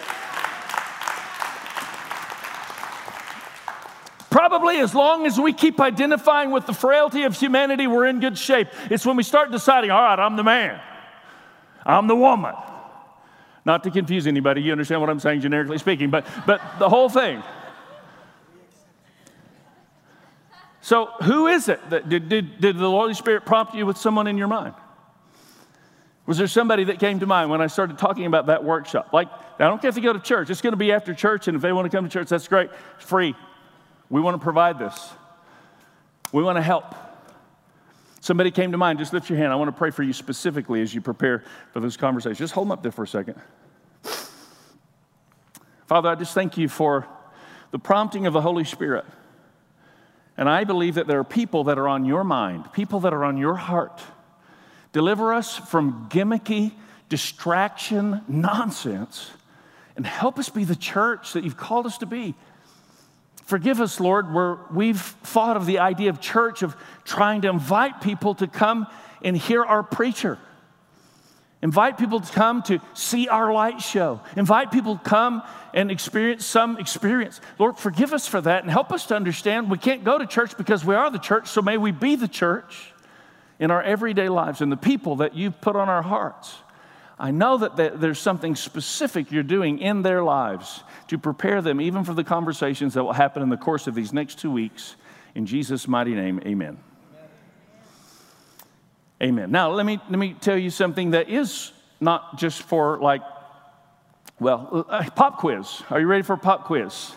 [4.29, 8.37] Probably as long as we keep identifying with the frailty of humanity, we're in good
[8.37, 8.69] shape.
[8.89, 10.79] It's when we start deciding, all right, I'm the man,
[11.85, 12.55] I'm the woman.
[13.65, 17.09] Not to confuse anybody, you understand what I'm saying, generically speaking, but, but the whole
[17.09, 17.43] thing.
[20.81, 24.25] So, who is it that did, did, did the Holy Spirit prompt you with someone
[24.25, 24.73] in your mind?
[26.25, 29.09] Was there somebody that came to mind when I started talking about that workshop?
[29.13, 31.47] Like, I don't care if they go to church, it's going to be after church,
[31.47, 32.71] and if they want to come to church, that's great.
[32.95, 33.35] It's free.
[34.09, 35.11] We want to provide this,
[36.31, 36.95] we want to help.
[38.23, 39.51] Somebody came to mind, just lift your hand.
[39.51, 42.35] I want to pray for you specifically as you prepare for this conversation.
[42.35, 43.35] Just hold them up there for a second.
[45.87, 47.07] Father, I just thank you for
[47.71, 49.05] the prompting of the Holy Spirit
[50.37, 53.23] and I believe that there are people that are on your mind, people that are
[53.23, 54.01] on your heart.
[54.93, 56.71] Deliver us from gimmicky
[57.09, 59.31] distraction nonsense
[59.95, 62.33] and help us be the church that you've called us to be.
[63.43, 67.99] Forgive us, Lord, where we've thought of the idea of church of trying to invite
[67.99, 68.87] people to come
[69.21, 70.39] and hear our preacher.
[71.61, 74.21] Invite people to come to see our light show.
[74.35, 75.43] Invite people to come
[75.73, 77.39] and experience some experience.
[77.59, 80.57] Lord, forgive us for that and help us to understand we can't go to church
[80.57, 82.93] because we are the church, so may we be the church
[83.59, 86.57] in our everyday lives and the people that you've put on our hearts.
[87.19, 92.03] I know that there's something specific you're doing in their lives to prepare them even
[92.03, 94.95] for the conversations that will happen in the course of these next two weeks.
[95.35, 96.79] In Jesus' mighty name, amen.
[99.21, 99.51] Amen.
[99.51, 103.21] Now, let me, let me tell you something that is not just for like
[104.41, 105.83] well, uh, pop quiz.
[105.91, 107.11] Are you ready for a pop quiz?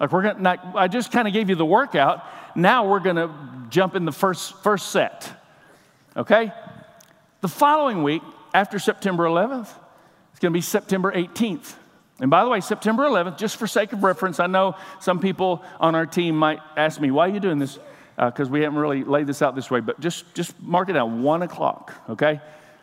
[0.00, 0.72] Like we're gonna.
[0.74, 2.24] I just kind of gave you the workout.
[2.56, 5.30] Now we're gonna jump in the first first set.
[6.16, 6.50] Okay.
[7.42, 8.22] The following week,
[8.54, 9.68] after September 11th,
[10.30, 11.74] it's gonna be September 18th.
[12.20, 15.62] And by the way, September 11th, just for sake of reference, I know some people
[15.78, 17.78] on our team might ask me, "Why are you doing this?"
[18.16, 19.80] Because uh, we haven't really laid this out this way.
[19.80, 21.22] But just just mark it down.
[21.22, 21.92] One o'clock.
[22.08, 22.40] Okay.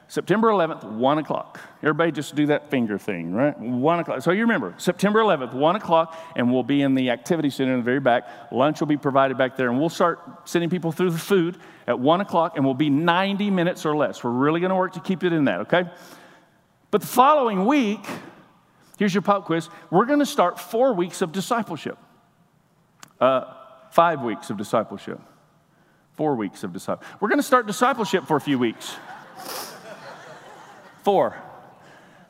[0.10, 1.60] September 11th, 1 o'clock.
[1.84, 3.58] Everybody just do that finger thing, right?
[3.60, 4.24] 1 o'clock.
[4.24, 7.78] So you remember, September 11th, 1 o'clock, and we'll be in the activity center in
[7.78, 8.28] the very back.
[8.52, 12.00] Lunch will be provided back there, and we'll start sending people through the food at
[12.00, 14.24] 1 o'clock, and we'll be 90 minutes or less.
[14.24, 15.84] We're really going to work to keep it in that, okay?
[16.90, 18.04] But the following week,
[18.98, 22.00] here's your pop quiz we're going to start four weeks of discipleship,
[23.22, 23.54] uh,
[23.92, 25.20] five weeks of discipleship,
[26.14, 27.22] four weeks of discipleship.
[27.22, 28.96] We're going to start discipleship for a few weeks.
[31.04, 31.36] Four.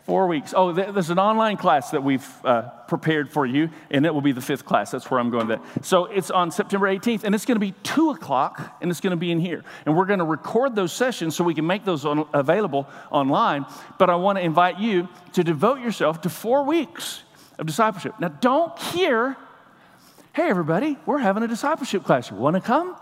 [0.06, 0.56] Four weeks.
[0.56, 4.32] Oh, there's an online class that we've uh, prepared for you, and it will be
[4.32, 4.90] the fifth class.
[4.90, 5.48] That's where I'm going.
[5.48, 5.60] There.
[5.84, 9.12] So it's on September 18th, and it's going to be 2 o'clock, and it's going
[9.12, 9.64] to be in here.
[9.86, 13.68] And we're going to record those sessions so we can make those on, available online.
[14.00, 17.22] But I want to invite you to devote yourself to four weeks
[17.60, 18.20] of discipleship.
[18.20, 19.38] Now, don't hear,
[20.34, 22.30] hey, everybody, we're having a discipleship class.
[22.30, 22.96] You want to come?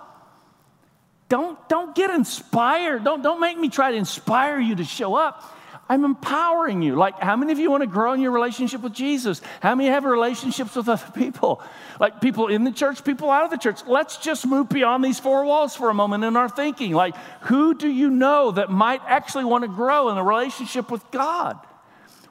[1.30, 3.04] Don't, don't get inspired.
[3.04, 5.54] Don't, don't make me try to inspire you to show up.
[5.90, 6.96] I'm empowering you.
[6.96, 9.42] Like, how many of you want to grow in your relationship with Jesus?
[9.62, 11.62] How many have relationships with other people?
[12.00, 13.80] Like, people in the church, people out of the church.
[13.88, 16.94] Let's just move beyond these four walls for a moment in our thinking.
[16.94, 21.10] Like, who do you know that might actually want to grow in a relationship with
[21.12, 21.58] God?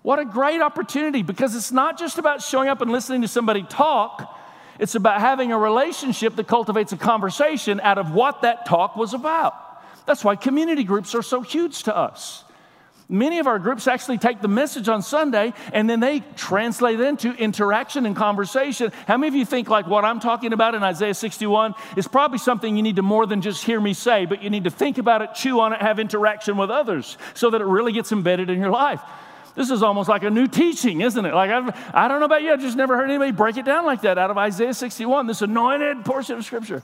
[0.03, 3.63] What a great opportunity because it's not just about showing up and listening to somebody
[3.63, 4.39] talk,
[4.79, 9.15] it's about having a relationship that cultivates a conversation out of what that talk was
[9.15, 9.55] about.
[10.07, 12.45] That's why community groups are so huge to us.
[13.09, 17.07] Many of our groups actually take the message on Sunday and then they translate it
[17.07, 18.91] into interaction and conversation.
[19.07, 22.39] How many of you think like what I'm talking about in Isaiah 61 is probably
[22.39, 24.99] something you need to more than just hear me say, but you need to think
[24.99, 28.51] about it, chew on it, have interaction with others so that it really gets embedded
[28.51, 29.01] in your life?
[29.57, 31.35] This is almost like a new teaching, isn't it?
[31.35, 33.87] Like, I've, I don't know about you, I've just never heard anybody break it down
[33.87, 36.83] like that out of Isaiah 61, this anointed portion of Scripture.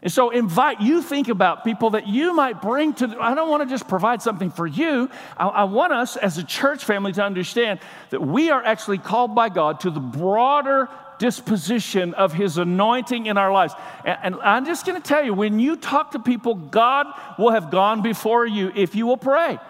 [0.00, 3.16] And so, invite you think about people that you might bring to.
[3.20, 5.08] I don't want to just provide something for you.
[5.36, 7.78] I, I, want us as a church family to understand
[8.10, 13.38] that we are actually called by God to the broader disposition of His anointing in
[13.38, 13.74] our lives.
[14.04, 17.06] And, and I'm just going to tell you when you talk to people, God
[17.38, 19.60] will have gone before you if you will pray.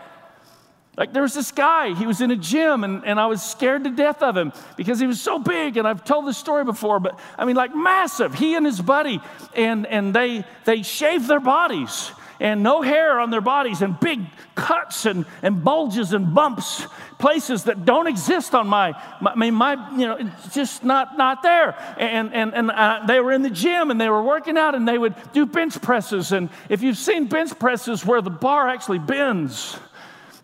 [0.96, 3.84] Like there was this guy, he was in a gym, and, and I was scared
[3.84, 5.78] to death of him because he was so big.
[5.78, 8.34] And I've told this story before, but I mean, like massive.
[8.34, 9.20] He and his buddy,
[9.54, 14.20] and, and they, they shaved their bodies and no hair on their bodies and big
[14.56, 16.84] cuts and, and bulges and bumps,
[17.18, 21.16] places that don't exist on my, my I mean, my, you know, it's just not,
[21.16, 21.76] not there.
[21.96, 24.86] And, and, and uh, they were in the gym and they were working out and
[24.86, 26.32] they would do bench presses.
[26.32, 29.78] And if you've seen bench presses where the bar actually bends,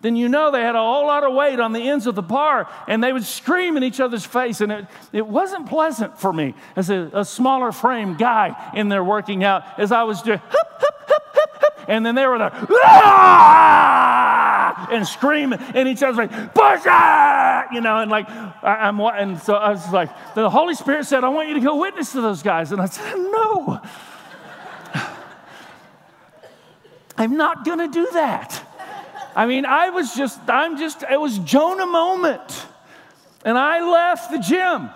[0.01, 2.23] then you know they had a whole lot of weight on the ends of the
[2.23, 4.61] bar and they would scream in each other's face.
[4.61, 9.03] And it, it wasn't pleasant for me as a, a smaller frame guy in there
[9.03, 10.41] working out as I was doing,
[11.89, 13.69] and then they were there, ah!
[14.91, 17.67] and screaming in each other's face, push it!
[17.73, 21.25] You know, and like, I, am and so I was like, the Holy Spirit said,
[21.25, 22.73] I want you to go witness to those guys.
[22.73, 23.81] And I said, no.
[27.19, 28.67] I'm not going to do that.
[29.38, 32.66] I mean, I was just, I'm just, it was Jonah moment.
[33.44, 34.90] And I left the gym.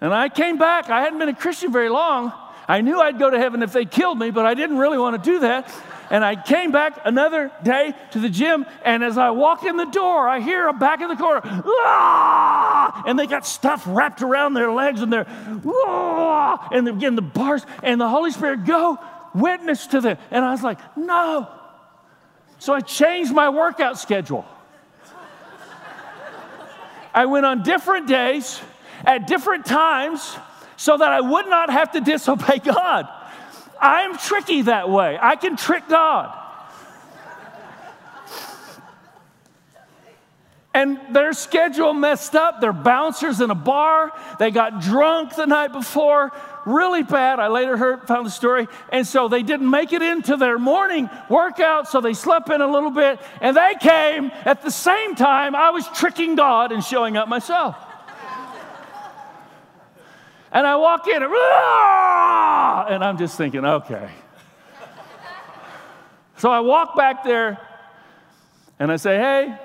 [0.00, 0.90] And I came back.
[0.90, 2.32] I hadn't been a Christian very long.
[2.66, 5.22] I knew I'd go to heaven if they killed me, but I didn't really want
[5.22, 5.72] to do that.
[6.10, 9.84] And I came back another day to the gym, and as I walk in the
[9.84, 13.04] door, I hear a back in the corner, ah!
[13.06, 15.26] and they got stuff wrapped around their legs, and they're,
[15.66, 16.68] ah!
[16.72, 18.98] and they're getting the bars, and the Holy Spirit go
[19.34, 20.18] witness to them.
[20.32, 21.48] And I was like, no,
[22.58, 24.44] so I changed my workout schedule.
[27.14, 28.60] I went on different days
[29.04, 30.36] at different times
[30.76, 33.08] so that I would not have to disobey God.
[33.80, 35.18] I'm tricky that way.
[35.20, 36.42] I can trick God.
[40.76, 42.60] and their schedule messed up.
[42.60, 44.12] They're bouncers in a bar.
[44.38, 46.32] They got drunk the night before,
[46.66, 47.38] really bad.
[47.38, 48.66] I later heard, found the story.
[48.90, 52.66] And so they didn't make it into their morning workout, so they slept in a
[52.66, 53.20] little bit.
[53.40, 57.76] And they came at the same time I was tricking God and showing up myself.
[60.52, 64.10] and I walk in, and, and I'm just thinking, okay.
[66.36, 67.58] so I walk back there
[68.78, 69.56] and I say, hey,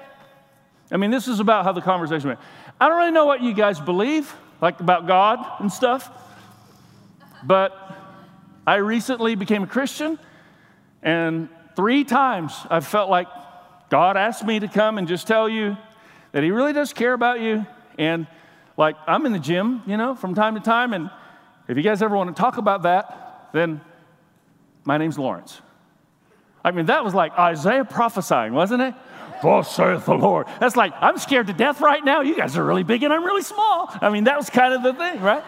[0.91, 2.39] I mean, this is about how the conversation went.
[2.79, 6.09] I don't really know what you guys believe, like about God and stuff,
[7.43, 7.75] but
[8.65, 10.19] I recently became a Christian,
[11.01, 13.27] and three times I've felt like
[13.89, 15.77] God asked me to come and just tell you
[16.31, 17.65] that He really does care about you.
[17.97, 18.27] And
[18.77, 21.09] like, I'm in the gym, you know, from time to time, and
[21.67, 23.81] if you guys ever want to talk about that, then
[24.83, 25.61] my name's Lawrence.
[26.63, 28.93] I mean, that was like Isaiah prophesying, wasn't it?
[29.41, 30.47] Thus saith the Lord.
[30.59, 32.21] That's like, I'm scared to death right now.
[32.21, 33.89] You guys are really big and I'm really small.
[33.99, 35.43] I mean, that was kind of the thing, right?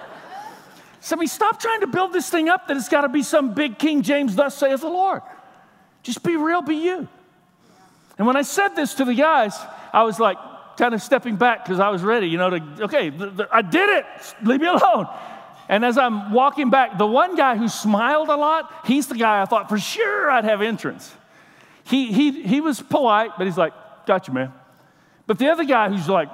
[1.04, 3.54] So we stop trying to build this thing up that it's got to be some
[3.54, 5.22] big King James, thus saith the Lord.
[6.02, 7.10] Just be real, be you.
[8.18, 9.54] And when I said this to the guys,
[9.92, 10.38] I was like
[10.78, 13.12] kind of stepping back because I was ready, you know, to, okay,
[13.52, 14.06] I did it.
[14.44, 15.08] Leave me alone.
[15.68, 19.42] And as I'm walking back, the one guy who smiled a lot, he's the guy
[19.42, 21.14] I thought for sure I'd have entrance.
[21.84, 23.74] He, he, he was polite, but he's like,
[24.06, 24.54] Got you, man.
[25.28, 26.30] But the other guy who's like,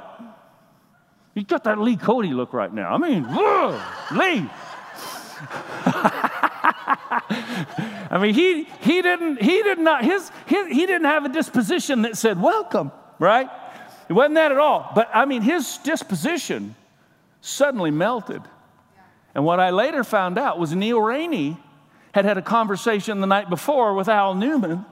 [1.39, 2.93] He's got that Lee Cody look right now.
[2.93, 4.49] I mean, whoa, Lee.
[8.12, 12.02] I mean, he, he didn't, he did not, his, his, he didn't have a disposition
[12.02, 13.49] that said, welcome, right?
[14.10, 14.91] It wasn't that at all.
[14.93, 16.75] But I mean, his disposition
[17.39, 18.41] suddenly melted.
[19.34, 21.58] And what I later found out was Neil Rainey
[22.12, 24.84] had had a conversation the night before with Al Newman,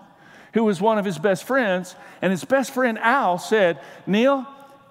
[0.53, 1.93] who was one of his best friends.
[2.21, 4.47] And his best friend Al said, Neil,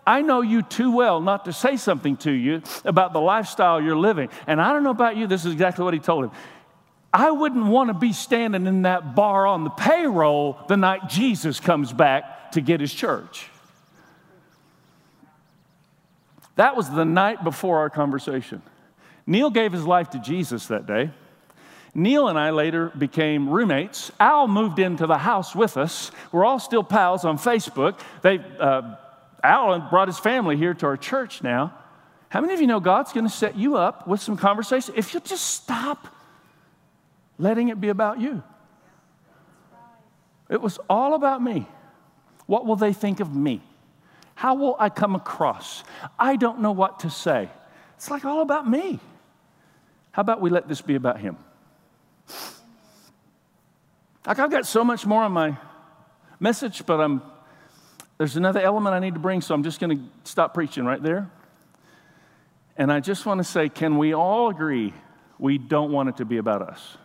[0.07, 3.97] I know you too well not to say something to you about the lifestyle you're
[3.97, 4.29] living.
[4.47, 6.31] And I don't know about you, this is exactly what he told him.
[7.13, 11.61] I wouldn't want to be standing in that bar on the payroll the night Jesus
[11.61, 13.49] comes back to get his church.
[16.57, 18.63] That was the night before our conversation.
[19.27, 21.11] Neil gave his life to Jesus that day.
[21.95, 24.13] Neil and I later became roommates.
[24.21, 26.11] Al moved into the house with us.
[26.31, 27.99] We're all still pals on Facebook.
[28.21, 28.97] They, uh,
[29.47, 31.75] Al brought his family here to our church now.
[32.29, 34.95] How many of you know God's going to set you up with some conversation?
[34.97, 36.09] If you just stop
[37.39, 38.43] letting it be about you.
[40.49, 41.67] It was all about me.
[42.47, 43.61] What will they think of me?
[44.35, 45.83] How will I come across?
[46.19, 47.49] I don't know what to say.
[47.97, 49.01] It's like all about me.
[50.13, 51.37] How about we let this be about Him?
[54.27, 55.57] Like, I've got so much more on my
[56.41, 57.23] message, but I'm,
[58.19, 61.03] there's another element I need to bring, so I'm just going to stop preaching right
[61.03, 61.31] there.
[62.77, 64.93] And I just want to say can we all agree
[65.39, 66.97] we don't want it to be about us?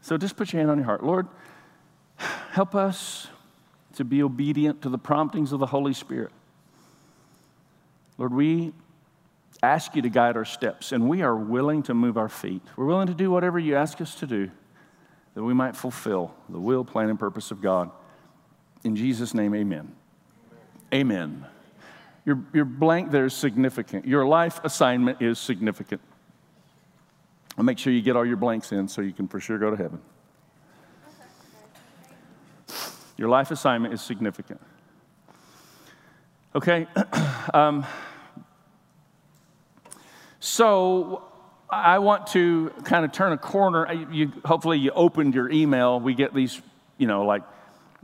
[0.00, 1.04] So just put your hand on your heart.
[1.04, 1.26] Lord,
[2.50, 3.28] help us
[3.96, 6.30] to be obedient to the promptings of the Holy Spirit.
[8.16, 8.72] Lord, we
[9.62, 12.62] ask you to guide our steps, and we are willing to move our feet.
[12.76, 14.50] We're willing to do whatever you ask us to do
[15.34, 17.90] that we might fulfill the will, plan, and purpose of God.
[18.84, 19.94] In Jesus' name, amen.
[20.92, 21.46] Amen.
[22.24, 24.06] Your, your blank there is significant.
[24.06, 26.00] Your life assignment is significant.
[27.56, 29.70] I'll make sure you get all your blanks in so you can for sure go
[29.70, 30.00] to heaven.
[33.16, 34.60] Your life assignment is significant.
[36.54, 36.86] Okay?
[37.54, 37.84] um,
[40.38, 41.24] so
[41.68, 43.92] I want to kind of turn a corner.
[44.12, 45.98] You, hopefully, you opened your email.
[45.98, 46.62] We get these,
[46.96, 47.42] you know, like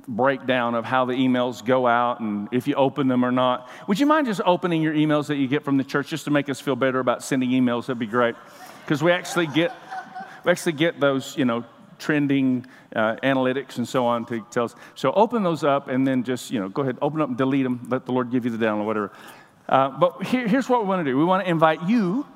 [0.06, 3.68] breakdown of how the emails go out and if you open them or not.
[3.88, 6.30] Would you mind just opening your emails that you get from the church just to
[6.30, 7.86] make us feel better about sending emails?
[7.86, 8.34] That'd be great
[8.84, 9.72] because we actually get
[10.44, 11.64] we actually get those, you know,
[11.98, 14.74] trending uh, analytics and so on to tell us.
[14.94, 17.64] So open those up and then just, you know, go ahead, open up and delete
[17.64, 17.86] them.
[17.88, 19.12] Let the Lord give you the download, whatever.
[19.68, 21.16] Uh, but here, here's what we want to do.
[21.16, 22.26] We want to invite you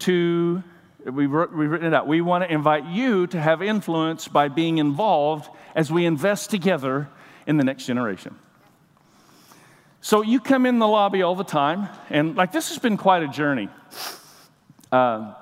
[0.00, 0.62] to,
[1.04, 2.06] we've, written it out.
[2.06, 7.08] We want to invite you to have influence by being involved as we invest together
[7.46, 8.36] in the next generation.
[10.00, 13.22] So you come in the lobby all the time, and like this has been quite
[13.22, 13.68] a journey.
[14.90, 15.34] Uh,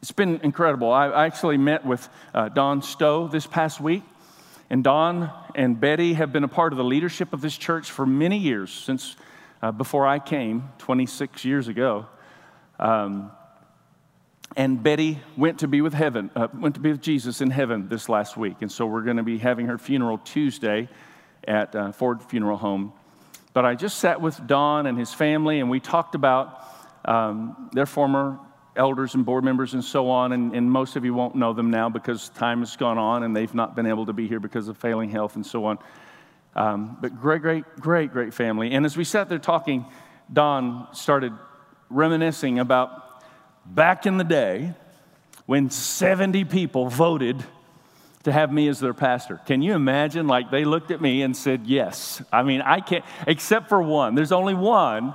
[0.00, 0.92] it's been incredible.
[0.92, 4.04] I, I actually met with uh, Don Stowe this past week,
[4.70, 8.06] and Don and Betty have been a part of the leadership of this church for
[8.06, 9.16] many years, since
[9.60, 12.06] uh, before I came 26 years ago.
[12.78, 13.32] Um,
[14.58, 17.88] and Betty went to be with heaven, uh, went to be with Jesus in heaven
[17.88, 20.88] this last week, and so we're going to be having her funeral Tuesday
[21.46, 22.92] at uh, Ford Funeral Home.
[23.52, 26.60] But I just sat with Don and his family, and we talked about
[27.04, 28.40] um, their former
[28.74, 31.70] elders and board members and so on, and, and, most of you won't know them
[31.70, 34.68] now because time has gone on and they've not been able to be here because
[34.68, 35.78] of failing health and so on.
[36.54, 38.72] Um, but great, great, great, great family.
[38.72, 39.86] And as we sat there talking,
[40.32, 41.32] Don started
[41.90, 43.07] reminiscing about
[43.74, 44.74] back in the day
[45.46, 47.44] when 70 people voted
[48.24, 49.40] to have me as their pastor.
[49.46, 50.26] Can you imagine?
[50.26, 52.22] Like they looked at me and said yes.
[52.32, 54.14] I mean, I can't, except for one.
[54.14, 55.14] There's only one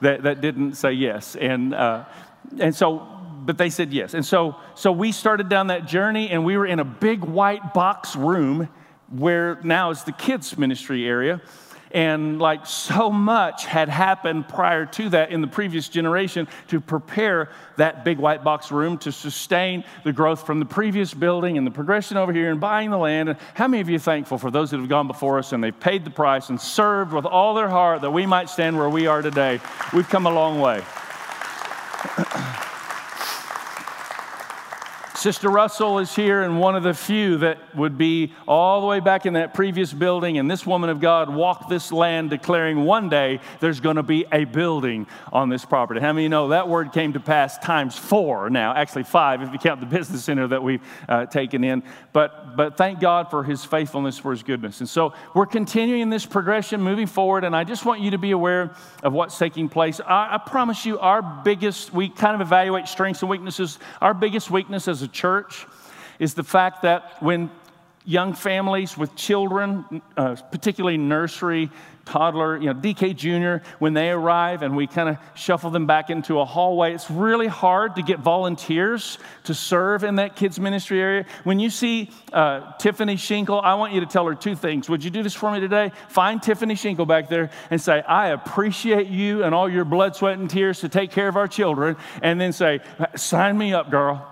[0.00, 1.34] that, that didn't say yes.
[1.34, 2.04] And, uh,
[2.60, 3.08] and so,
[3.44, 4.14] but they said yes.
[4.14, 7.74] And so, so we started down that journey and we were in a big white
[7.74, 8.68] box room
[9.08, 11.40] where now is the kids' ministry area.
[11.92, 17.50] And like so much had happened prior to that in the previous generation to prepare
[17.76, 21.70] that big white box room to sustain the growth from the previous building and the
[21.70, 23.28] progression over here and buying the land.
[23.28, 25.78] And how many of you thankful for those that have gone before us and they've
[25.78, 29.06] paid the price and served with all their heart that we might stand where we
[29.06, 29.60] are today?
[29.92, 30.82] We've come a long way.
[35.22, 38.98] Sister Russell is here, and one of the few that would be all the way
[38.98, 40.36] back in that previous building.
[40.36, 44.26] And this woman of God walked this land declaring one day there's going to be
[44.32, 46.00] a building on this property.
[46.00, 48.74] How many know that word came to pass times four now?
[48.74, 51.84] Actually, five if you count the business center that we've uh, taken in.
[52.12, 54.80] But, but thank God for his faithfulness, for his goodness.
[54.80, 57.44] And so we're continuing this progression, moving forward.
[57.44, 60.00] And I just want you to be aware of what's taking place.
[60.00, 63.78] I, I promise you, our biggest, we kind of evaluate strengths and weaknesses.
[64.00, 65.66] Our biggest weakness as a church
[66.18, 67.50] is the fact that when
[68.04, 71.70] young families with children, uh, particularly nursery,
[72.04, 76.10] toddler, you know, DK Junior, when they arrive and we kind of shuffle them back
[76.10, 81.00] into a hallway, it's really hard to get volunteers to serve in that kids' ministry
[81.00, 81.26] area.
[81.44, 84.88] When you see uh, Tiffany Shinkle, I want you to tell her two things.
[84.88, 85.92] Would you do this for me today?
[86.08, 90.38] Find Tiffany Shinkle back there and say, I appreciate you and all your blood, sweat,
[90.38, 91.96] and tears to take care of our children.
[92.20, 92.80] And then say,
[93.14, 94.31] sign me up, girl.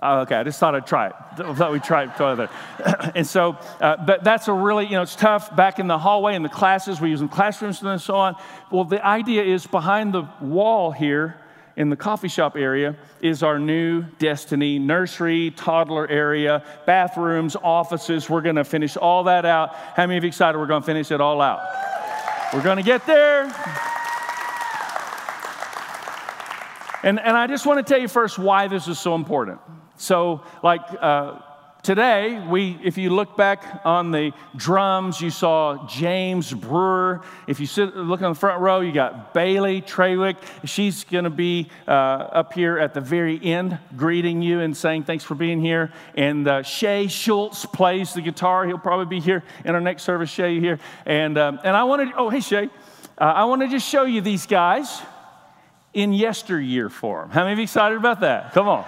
[0.00, 1.12] Oh, okay, I just thought I'd try it.
[1.38, 2.48] I thought we'd try it together.
[3.16, 5.54] and so, uh, but that's a really, you know, it's tough.
[5.56, 8.36] Back in the hallway, in the classes, we use in classrooms and so on.
[8.70, 11.36] Well, the idea is behind the wall here
[11.76, 18.28] in the coffee shop area is our new Destiny nursery, toddler area, bathrooms, offices.
[18.30, 19.74] We're going to finish all that out.
[19.74, 21.60] How many of you excited we're going to finish it all out?
[22.52, 23.44] We're going to get there.
[27.02, 29.60] And, and I just want to tell you first why this is so important.
[29.98, 31.40] So, like uh,
[31.82, 37.22] today, we, if you look back on the drums, you saw James Brewer.
[37.48, 40.36] If you sit, look on the front row, you got Bailey Trawick.
[40.64, 45.02] She's going to be uh, up here at the very end, greeting you and saying
[45.02, 45.92] thanks for being here.
[46.14, 48.64] And uh, Shay Schultz plays the guitar.
[48.64, 50.30] He'll probably be here in our next service.
[50.30, 52.10] Shay here, and um, and I wanted.
[52.16, 52.68] Oh, hey Shay,
[53.18, 55.02] uh, I want to just show you these guys
[55.92, 57.30] in yesteryear form.
[57.30, 58.52] How many of you excited about that?
[58.52, 58.84] Come on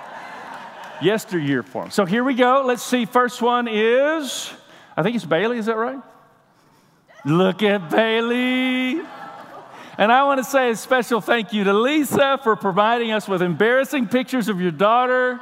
[1.03, 1.91] yesteryear form.
[1.91, 2.63] So here we go.
[2.67, 3.05] Let's see.
[3.05, 4.53] First one is,
[4.97, 6.01] I think it's Bailey, is that right?
[7.25, 9.03] Look at Bailey.
[9.99, 13.43] And I want to say a special thank you to Lisa for providing us with
[13.43, 15.41] embarrassing pictures of your daughter.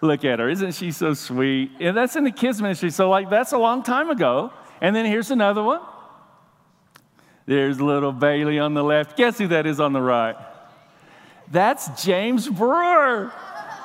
[0.00, 0.48] Look at her.
[0.48, 1.70] Isn't she so sweet?
[1.78, 2.90] And that's in the kids' ministry.
[2.90, 4.52] So, like, that's a long time ago.
[4.80, 5.80] And then here's another one.
[7.46, 9.16] There's little Bailey on the left.
[9.16, 10.34] Guess who that is on the right?
[11.52, 13.32] That's James Brewer.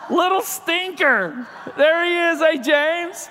[0.09, 1.47] Little stinker.
[1.75, 3.29] There he is, hey, James.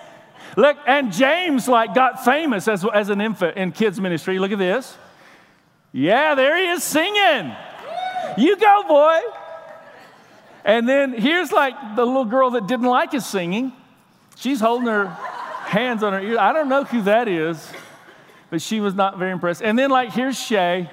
[0.57, 4.39] Look, and James like got famous as, as an infant in kids ministry.
[4.39, 4.97] Look at this.
[5.93, 7.55] Yeah, there he is singing.
[8.37, 9.21] You go, boy.
[10.65, 13.73] And then here's like the little girl that didn't like his singing.
[14.37, 16.39] She's holding her hands on her ear.
[16.39, 17.71] I don't know who that is,
[18.51, 19.63] but she was not very impressed.
[19.63, 20.91] And then like here's Shay.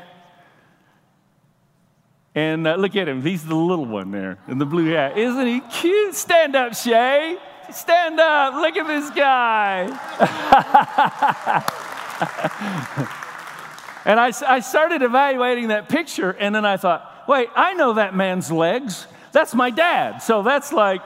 [2.35, 3.21] And uh, look at him.
[3.21, 5.17] He's the little one there in the blue hat.
[5.17, 6.15] Isn't he cute?
[6.15, 7.37] Stand up, Shay.
[7.71, 8.55] Stand up.
[8.55, 9.83] Look at this guy.
[14.05, 18.15] and I, I started evaluating that picture, and then I thought, wait, I know that
[18.15, 19.05] man's legs.
[19.31, 20.19] That's my dad.
[20.19, 21.01] So that's like,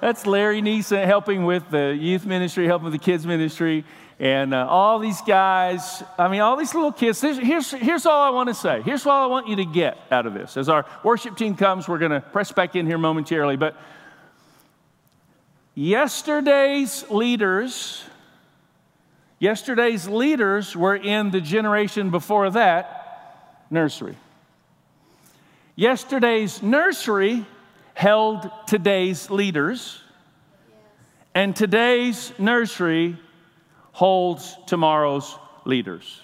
[0.00, 3.84] that's Larry Neeson helping with the youth ministry, helping with the kids ministry.
[4.20, 8.28] And uh, all these guys, I mean, all these little kids, here's, here's all I
[8.28, 8.82] want to say.
[8.82, 10.58] Here's all I want you to get out of this.
[10.58, 13.56] As our worship team comes, we're going to press back in here momentarily.
[13.56, 13.76] But
[15.74, 18.04] yesterday's leaders,
[19.38, 24.16] yesterday's leaders were in the generation before that nursery.
[25.76, 27.46] Yesterday's nursery
[27.94, 30.02] held today's leaders,
[31.34, 33.16] and today's nursery
[34.00, 36.22] holds tomorrow's leaders.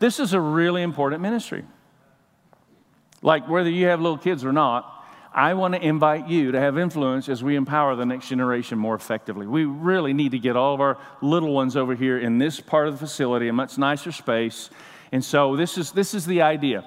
[0.00, 1.64] This is a really important ministry.
[3.22, 6.76] Like whether you have little kids or not, I want to invite you to have
[6.76, 9.46] influence as we empower the next generation more effectively.
[9.46, 12.88] We really need to get all of our little ones over here in this part
[12.88, 14.70] of the facility, a much nicer space.
[15.12, 16.84] And so this is this is the idea.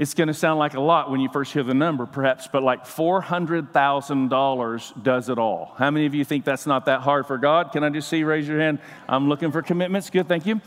[0.00, 2.62] It's going to sound like a lot when you first hear the number, perhaps, but
[2.62, 5.74] like $400,000 does it all.
[5.76, 7.72] How many of you think that's not that hard for God?
[7.72, 8.24] Can I just see?
[8.24, 8.78] Raise your hand.
[9.06, 10.08] I'm looking for commitments.
[10.08, 10.62] Good, thank you.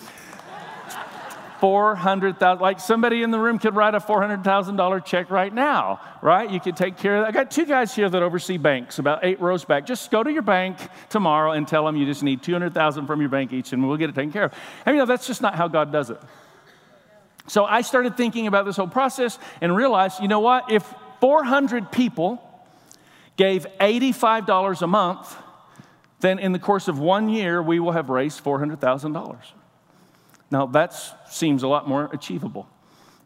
[1.61, 2.61] 400,000.
[2.61, 6.47] Like somebody in the room could write a $400,000 check right now, right?
[6.47, 7.29] You could take care of that.
[7.29, 9.87] I got two guys here that oversee banks about eight rows back.
[9.87, 10.77] Just go to your bank
[11.09, 14.11] tomorrow and tell them you just need 200,000 from your bank each and we'll get
[14.11, 14.53] it taken care of.
[14.85, 16.21] And you know, that's just not how God does it.
[17.47, 20.71] So I started thinking about this whole process and realized, you know what?
[20.71, 20.83] If
[21.19, 22.41] 400 people
[23.35, 25.35] gave $85 a month,
[26.21, 29.37] then in the course of one year, we will have raised $400,000.
[30.51, 30.93] Now, that
[31.29, 32.67] seems a lot more achievable.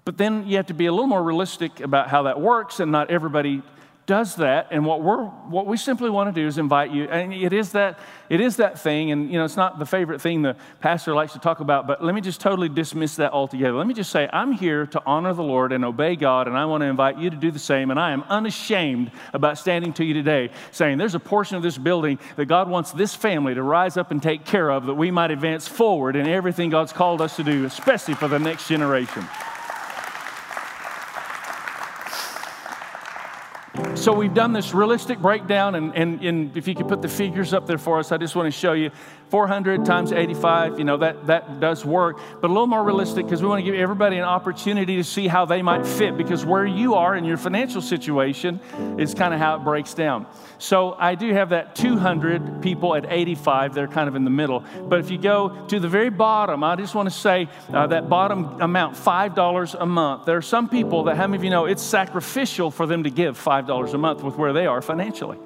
[0.05, 2.91] But then you have to be a little more realistic about how that works, and
[2.91, 3.61] not everybody
[4.08, 4.70] does that.
[4.72, 7.03] And what, we're, what we simply want to do is invite you.
[7.10, 7.99] And it is, that,
[8.30, 11.34] it is that thing, and you know, it's not the favorite thing the pastor likes
[11.34, 13.74] to talk about, but let me just totally dismiss that altogether.
[13.74, 16.66] Let me just say, I'm here to honor the Lord and obey God, and I
[16.66, 17.91] want to invite you to do the same.
[17.91, 21.78] And I am unashamed about standing to you today saying, there's a portion of this
[21.78, 25.12] building that God wants this family to rise up and take care of that we
[25.12, 29.28] might advance forward in everything God's called us to do, especially for the next generation.
[33.95, 37.53] So we've done this realistic breakdown, and, and, and if you could put the figures
[37.53, 38.91] up there for us, I just want to show you
[39.30, 43.41] 400 times 85, you know, that, that does work, but a little more realistic because
[43.41, 46.65] we want to give everybody an opportunity to see how they might fit because where
[46.65, 48.61] you are in your financial situation
[48.97, 50.25] is kind of how it breaks down.
[50.59, 54.63] So I do have that 200 people at 85, they're kind of in the middle.
[54.88, 58.09] But if you go to the very bottom, I just want to say uh, that
[58.09, 60.25] bottom amount, $5 a month.
[60.25, 63.09] There are some people that, how many of you know, it's sacrificial for them to
[63.09, 65.38] give $5 a month with where they are financially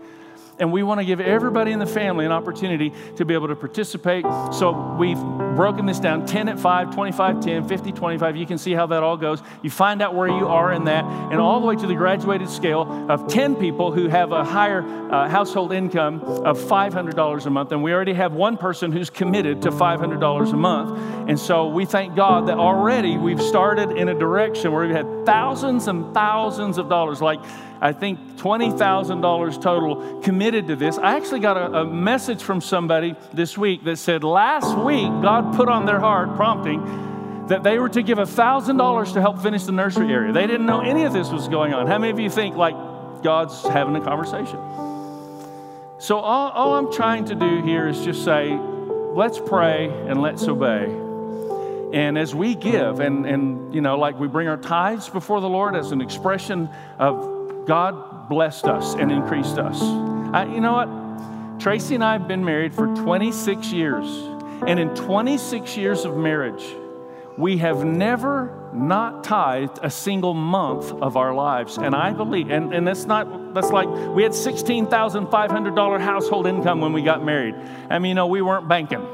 [0.62, 3.56] and we want to give everybody in the family an opportunity to be able to
[3.56, 4.24] participate.
[4.54, 5.20] So we've
[5.56, 8.38] broken this down 10 at 5, 25, 10, 50, 25.
[8.38, 9.42] You can see how that all goes.
[9.64, 12.48] You find out where you are in that, and all the way to the graduated
[12.48, 17.72] scale of 10 people who have a higher uh, household income of $500 a month.
[17.72, 21.28] And we already have one person who's committed to $500 a month.
[21.28, 25.26] And so we thank God that already we've started in a direction where we've had
[25.26, 27.40] thousands and thousands of dollars, like
[27.82, 31.00] I think $20,000 total committed to this.
[31.00, 35.56] I actually got a, a, message from somebody this week that said last week God
[35.56, 39.72] put on their heart, prompting, that they were to give $1,000 to help finish the
[39.72, 40.32] nursery area.
[40.32, 41.88] They didn't know any of this was going on.
[41.88, 42.76] How many of you think like
[43.24, 44.60] God's having a conversation?
[45.98, 50.48] So all, all I'm trying to do here is just say, let's pray and let's
[50.48, 50.86] obey.
[51.94, 55.50] And as we give, and, and you know, like we bring our tithes before the
[55.50, 56.70] Lord as an expression
[57.00, 59.82] of God blessed us and increased us.
[60.34, 61.60] I, you know what?
[61.60, 64.08] Tracy and I have been married for 26 years.
[64.68, 66.64] And in 26 years of marriage,
[67.38, 71.78] we have never not tithed a single month of our lives.
[71.78, 76.94] And I believe, and, and that's not, that's like, we had $16,500 household income when
[76.94, 77.56] we got married.
[77.90, 79.06] I mean, you know, we weren't banking.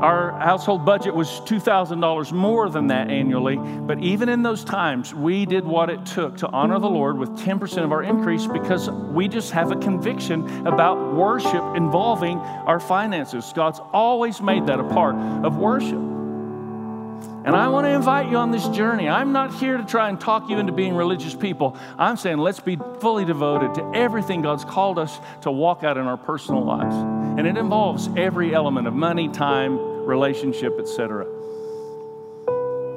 [0.00, 5.46] Our household budget was $2,000 more than that annually, but even in those times, we
[5.46, 9.26] did what it took to honor the Lord with 10% of our increase because we
[9.26, 13.52] just have a conviction about worship involving our finances.
[13.54, 16.16] God's always made that a part of worship.
[17.46, 19.08] And I want to invite you on this journey.
[19.08, 21.76] I'm not here to try and talk you into being religious people.
[21.96, 26.06] I'm saying let's be fully devoted to everything God's called us to walk out in
[26.06, 27.15] our personal lives.
[27.38, 31.26] And it involves every element of money, time, relationship, etc.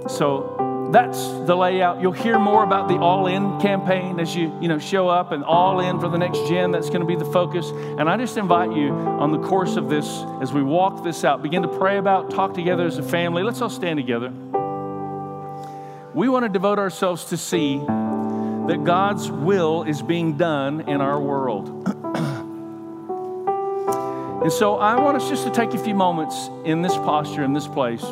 [0.07, 2.01] So that's the layout.
[2.01, 5.43] You'll hear more about the All In campaign as you, you know, show up and
[5.43, 6.71] All In for the next gen.
[6.71, 7.69] That's going to be the focus.
[7.69, 10.07] And I just invite you on the course of this,
[10.41, 13.43] as we walk this out, begin to pray about, talk together as a family.
[13.43, 14.29] Let's all stand together.
[16.13, 21.19] We want to devote ourselves to see that God's will is being done in our
[21.19, 21.87] world.
[24.41, 27.53] and so I want us just to take a few moments in this posture, in
[27.53, 28.03] this place.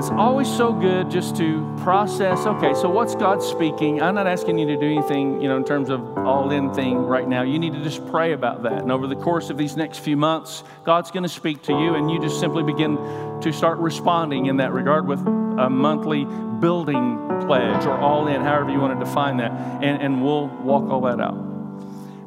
[0.00, 4.00] It's always so good just to process okay, so what's God speaking?
[4.00, 6.96] I'm not asking you to do anything, you know, in terms of all in thing
[6.96, 7.42] right now.
[7.42, 8.80] You need to just pray about that.
[8.80, 11.96] And over the course of these next few months, God's going to speak to you,
[11.96, 12.96] and you just simply begin
[13.42, 16.24] to start responding in that regard with a monthly
[16.60, 19.52] building pledge or all in, however you want to define that.
[19.82, 21.49] And, and we'll walk all that out.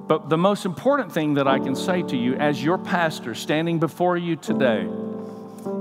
[0.08, 3.80] But the most important thing that I can say to you as your pastor standing
[3.80, 4.88] before you today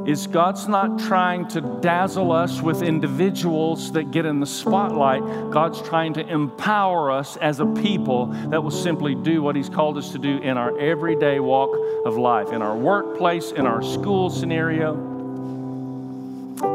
[0.07, 5.23] is God's not trying to dazzle us with individuals that get in the spotlight.
[5.51, 9.99] God's trying to empower us as a people that will simply do what He's called
[9.99, 11.71] us to do in our everyday walk
[12.05, 14.95] of life, in our workplace, in our school scenario.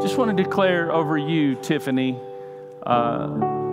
[0.02, 2.18] Just want to declare over you, Tiffany.
[2.82, 3.28] Uh,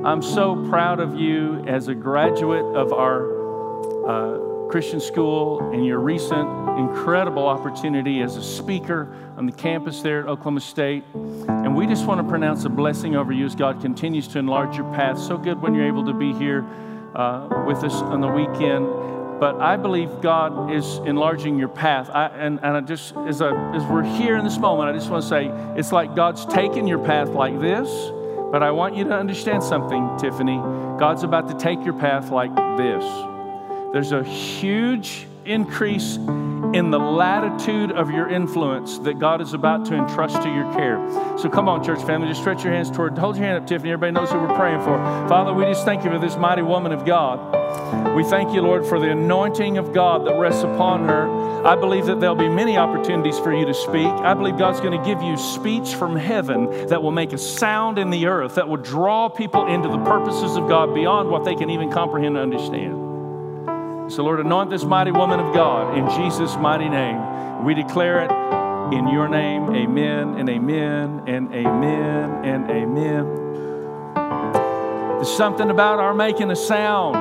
[0.06, 3.35] I'm so proud of you as a graduate of our
[4.08, 4.38] uh,
[4.70, 10.28] Christian school and your recent incredible opportunity as a speaker on the campus there at
[10.28, 11.04] Oklahoma State.
[11.14, 14.76] And we just want to pronounce a blessing over you as God continues to enlarge
[14.76, 15.20] your path.
[15.20, 16.66] So good when you're able to be here
[17.16, 18.88] uh, with us on the weekend.
[19.40, 22.10] But I believe God is enlarging your path.
[22.10, 25.10] I, and, and I just, as, I, as we're here in this moment, I just
[25.10, 25.48] want to say
[25.78, 27.90] it's like God's taken your path like this.
[28.52, 30.58] But I want you to understand something, Tiffany.
[30.98, 33.04] God's about to take your path like this.
[33.96, 39.96] There's a huge increase in the latitude of your influence that God is about to
[39.96, 41.00] entrust to your care.
[41.38, 43.94] So come on, church family, just stretch your hands toward, hold your hand up, Tiffany.
[43.94, 44.98] Everybody knows who we're praying for.
[45.30, 47.40] Father, we just thank you for this mighty woman of God.
[48.14, 51.66] We thank you, Lord, for the anointing of God that rests upon her.
[51.66, 54.08] I believe that there'll be many opportunities for you to speak.
[54.08, 57.98] I believe God's going to give you speech from heaven that will make a sound
[57.98, 61.56] in the earth, that will draw people into the purposes of God beyond what they
[61.56, 63.05] can even comprehend and understand.
[64.08, 67.64] So, Lord, anoint this mighty woman of God in Jesus' mighty name.
[67.66, 68.30] We declare it
[68.94, 69.76] in your name.
[69.76, 73.26] Amen and amen and amen and amen.
[75.16, 77.16] There's something about our making a sound.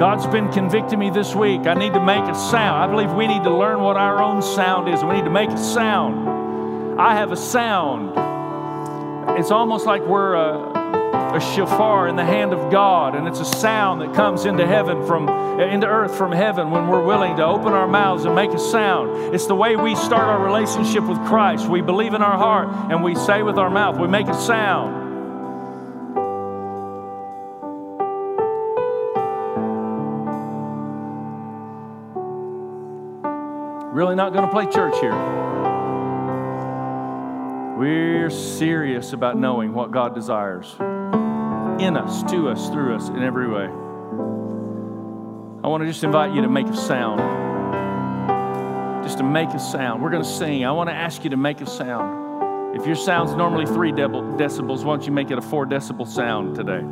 [0.00, 1.66] God's been convicting me this week.
[1.66, 2.82] I need to make a sound.
[2.82, 5.04] I believe we need to learn what our own sound is.
[5.04, 6.98] We need to make a sound.
[6.98, 8.14] I have a sound.
[9.38, 10.67] It's almost like we're a,
[11.14, 15.06] a shofar in the hand of God, and it's a sound that comes into heaven
[15.06, 18.50] from uh, into earth from heaven when we're willing to open our mouths and make
[18.50, 19.34] a sound.
[19.34, 21.68] It's the way we start our relationship with Christ.
[21.68, 25.06] We believe in our heart and we say with our mouth, we make a sound.
[33.94, 35.16] Really not going to play church here.
[37.76, 40.76] We're serious about knowing what God desires
[41.80, 43.64] in us, to us, through us, in every way.
[45.64, 47.20] I want to just invite you to make a sound.
[49.04, 50.02] Just to make a sound.
[50.02, 50.64] We're going to sing.
[50.64, 52.76] I want to ask you to make a sound.
[52.76, 56.54] If your sound's normally three decibels, why don't you make it a four decibel sound
[56.54, 56.84] today?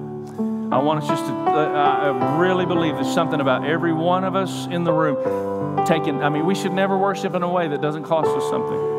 [0.73, 4.35] I want us just to, uh, I really believe there's something about every one of
[4.35, 7.81] us in the room taking, I mean, we should never worship in a way that
[7.81, 8.97] doesn't cost us something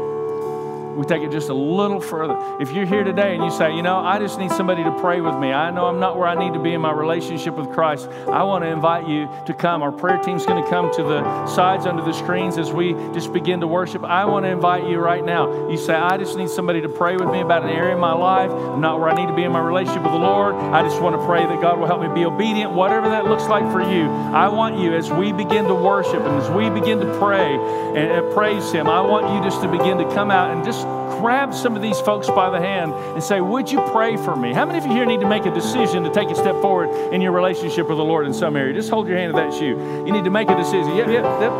[0.98, 2.36] we take it just a little further.
[2.60, 5.22] If you're here today and you say, you know, I just need somebody to pray
[5.22, 7.72] with me, I know I'm not where I need to be in my relationship with
[7.72, 9.84] Christ, I want to invite you to come.
[9.84, 13.32] Our prayer team's going to come to the sides under the screens as we just
[13.32, 14.04] begin to worship.
[14.04, 15.70] I want to invite you right now.
[15.70, 18.14] You say, I just need somebody to pray with me about an area in my
[18.14, 18.50] life.
[18.50, 20.56] I'm not where I need to be in my relationship with the Lord.
[20.56, 23.45] I just want to pray that God will help me be obedient, whatever that looks
[23.45, 24.10] like for you.
[24.34, 27.98] I want you, as we begin to worship and as we begin to pray and,
[27.98, 30.87] and praise Him, I want you just to begin to come out and just
[31.20, 34.54] grab some of these folks by the hand and say, Would you pray for me?
[34.54, 36.90] How many of you here need to make a decision to take a step forward
[37.14, 38.74] in your relationship with the Lord in some area?
[38.74, 40.04] Just hold your hand to that shoe.
[40.06, 40.96] You need to make a decision.
[40.96, 41.52] Yep, yep, yep.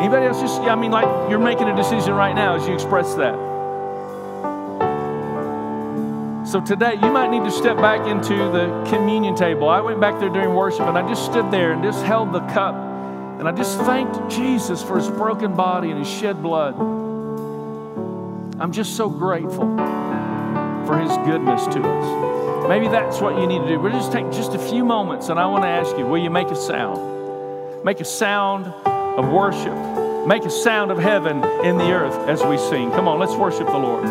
[0.00, 3.14] Anybody else just, I mean, like you're making a decision right now as you express
[3.14, 3.34] that.
[6.48, 9.68] So today, you might need to step back into the communion table.
[9.68, 12.40] I went back there during worship and I just stood there and just held the
[12.48, 17.01] cup and I just thanked Jesus for his broken body and his shed blood.
[18.62, 19.76] I'm just so grateful
[20.86, 22.68] for his goodness to us.
[22.68, 23.80] Maybe that's what you need to do.
[23.80, 26.30] We'll just take just a few moments and I want to ask you will you
[26.30, 27.84] make a sound?
[27.84, 29.76] Make a sound of worship.
[30.28, 32.92] Make a sound of heaven in the earth as we sing.
[32.92, 34.04] Come on, let's worship the Lord.